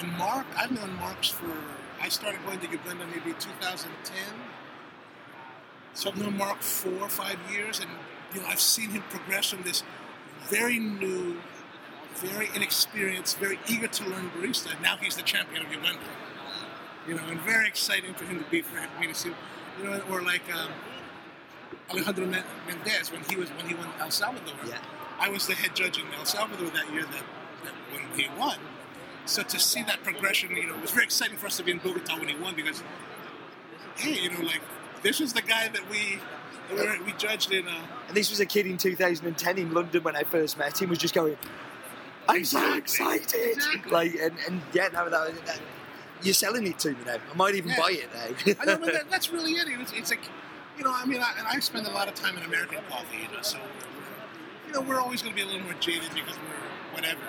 And 0.00 0.16
Mark, 0.16 0.46
I've 0.56 0.70
known 0.70 0.94
Mark's 0.94 1.28
for 1.28 1.52
I 2.00 2.08
started 2.08 2.40
going 2.46 2.60
to 2.60 2.70
Uganda 2.70 3.04
maybe 3.06 3.36
2010. 3.38 4.16
So 5.92 6.10
I've 6.10 6.16
known 6.16 6.38
Mark 6.38 6.62
four 6.62 7.02
or 7.02 7.08
five 7.10 7.38
years, 7.52 7.80
and 7.80 7.90
you 8.32 8.40
know 8.40 8.46
I've 8.46 8.60
seen 8.60 8.90
him 8.90 9.02
progress 9.10 9.50
from 9.50 9.62
this 9.62 9.82
very 10.48 10.78
new, 10.78 11.36
very 12.16 12.48
inexperienced, 12.54 13.38
very 13.38 13.58
eager 13.68 13.88
to 13.88 14.04
learn 14.08 14.30
barista. 14.30 14.80
Now 14.82 14.96
he's 14.96 15.16
the 15.16 15.22
champion 15.22 15.64
of 15.64 15.72
Uganda. 15.72 16.00
You 17.06 17.14
know, 17.14 17.22
and 17.28 17.40
very 17.40 17.66
exciting 17.66 18.14
for 18.14 18.24
him 18.24 18.38
to 18.42 18.50
be 18.50 18.62
for 18.62 18.76
me 19.00 19.06
to 19.06 19.14
see. 19.14 19.32
You 19.78 19.84
know, 19.84 20.02
or 20.10 20.22
like 20.22 20.42
um, 20.52 20.70
Alejandro 21.90 22.26
Mendez 22.26 23.12
when 23.12 23.22
he 23.28 23.36
was 23.36 23.48
when 23.50 23.66
he 23.66 23.74
won 23.74 23.88
El 24.00 24.10
Salvador. 24.10 24.54
Yeah. 24.66 24.78
I 25.18 25.28
was 25.30 25.46
the 25.46 25.54
head 25.54 25.74
judge 25.74 25.98
in 25.98 26.04
El 26.16 26.24
Salvador 26.24 26.70
that 26.70 26.92
year 26.92 27.02
that, 27.02 27.24
that 27.64 27.74
when 27.92 28.18
he 28.18 28.28
won. 28.38 28.58
So 29.26 29.42
to 29.42 29.58
see 29.58 29.82
that 29.82 30.02
progression, 30.02 30.54
you 30.56 30.66
know, 30.66 30.74
it 30.74 30.82
was 30.82 30.90
very 30.90 31.04
exciting 31.04 31.36
for 31.36 31.46
us 31.46 31.56
to 31.58 31.62
be 31.62 31.72
in 31.72 31.78
Bogota 31.78 32.18
when 32.18 32.28
he 32.28 32.36
won 32.36 32.54
because, 32.54 32.82
hey, 33.96 34.18
you 34.22 34.30
know, 34.30 34.40
like 34.40 34.62
this 35.02 35.20
is 35.20 35.32
the 35.32 35.42
guy 35.42 35.68
that 35.68 35.90
we 35.90 36.18
we, 36.70 37.00
we 37.06 37.12
judged 37.12 37.52
in. 37.52 37.66
Uh, 37.66 37.80
And 38.08 38.16
this 38.16 38.30
was 38.30 38.40
a 38.40 38.46
kid 38.46 38.66
in 38.66 38.76
2010 38.78 39.58
in 39.58 39.72
London 39.72 40.02
when 40.02 40.16
I 40.16 40.22
first 40.24 40.58
met 40.58 40.80
him. 40.80 40.90
Was 40.90 40.98
just 40.98 41.14
going, 41.14 41.36
I'm 42.28 42.44
so 42.44 42.74
excited. 42.74 43.52
Exactly. 43.54 43.90
Like 43.92 44.14
and, 44.20 44.34
and 44.46 44.62
yeah, 44.72 44.88
no, 44.92 45.08
that, 45.08 45.46
that, 45.46 45.60
you're 46.22 46.34
selling 46.34 46.66
it 46.66 46.78
to 46.80 46.90
me 46.90 46.96
now. 47.06 47.16
I 47.32 47.36
might 47.36 47.54
even 47.54 47.70
Yeah. 47.70 47.80
buy 47.80 47.90
it 47.92 48.08
now. 48.14 48.54
I 48.60 48.64
know, 48.66 48.76
but 48.78 48.92
that, 48.92 49.10
that's 49.10 49.30
really 49.30 49.52
it. 49.52 49.68
It's, 49.80 49.92
it's 49.92 50.10
like, 50.10 50.20
you 50.76 50.84
know, 50.84 50.92
I 50.94 51.06
mean, 51.06 51.20
I, 51.20 51.32
and 51.38 51.46
I 51.46 51.58
spend 51.60 51.86
a 51.86 51.90
lot 51.90 52.08
of 52.08 52.14
time 52.14 52.36
in 52.36 52.44
American 52.44 52.78
coffee, 52.88 53.18
you 53.18 53.34
know, 53.36 53.42
so, 53.42 53.58
you 54.66 54.72
know, 54.72 54.80
we're 54.80 55.00
always 55.00 55.22
going 55.22 55.34
to 55.34 55.36
be 55.36 55.42
a 55.42 55.46
little 55.50 55.62
more 55.62 55.74
jaded 55.80 56.10
because 56.14 56.36
we're 56.36 56.94
whatever. 56.94 57.20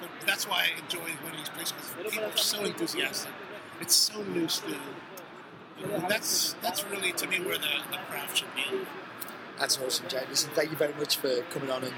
But 0.00 0.10
that's 0.26 0.46
why 0.48 0.66
I 0.74 0.80
enjoy 0.82 0.98
going 1.22 1.32
to 1.32 1.38
these 1.38 1.48
places 1.48 1.72
because 1.96 2.12
people 2.12 2.28
are 2.28 2.36
so 2.36 2.64
enthusiastic. 2.64 3.32
It's 3.80 3.94
so 3.94 4.22
new 4.24 4.48
still. 4.48 4.74
That's 6.08 6.54
that's 6.62 6.84
really 6.86 7.12
to 7.12 7.26
me 7.28 7.40
where 7.40 7.58
the, 7.58 7.68
the 7.90 7.98
craft 8.08 8.38
should 8.38 8.54
be. 8.54 8.62
That's 9.58 9.78
awesome, 9.78 10.06
Jay. 10.08 10.22
Listen, 10.28 10.50
thank 10.54 10.70
you 10.70 10.76
very 10.76 10.94
much 10.94 11.16
for 11.16 11.42
coming 11.50 11.70
on 11.70 11.84
and 11.84 11.92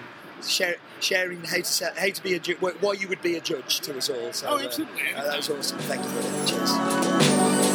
share, 0.44 0.76
sharing 1.00 1.42
how 1.44 1.60
to 1.60 1.92
how 1.96 2.08
to 2.08 2.22
be 2.22 2.34
a 2.34 2.38
ju- 2.38 2.56
why 2.60 2.92
you 2.92 3.08
would 3.08 3.22
be 3.22 3.36
a 3.36 3.40
judge 3.40 3.80
to 3.80 3.96
us 3.96 4.10
all. 4.10 4.32
So, 4.32 4.46
Oh, 4.50 4.58
absolutely. 4.58 5.00
uh, 5.16 5.24
that 5.24 5.36
was 5.36 5.50
awesome. 5.50 5.78
Thank 5.80 6.02
you 6.04 6.10
very 6.10 6.38
much. 6.38 6.50
Cheers. 6.50 7.67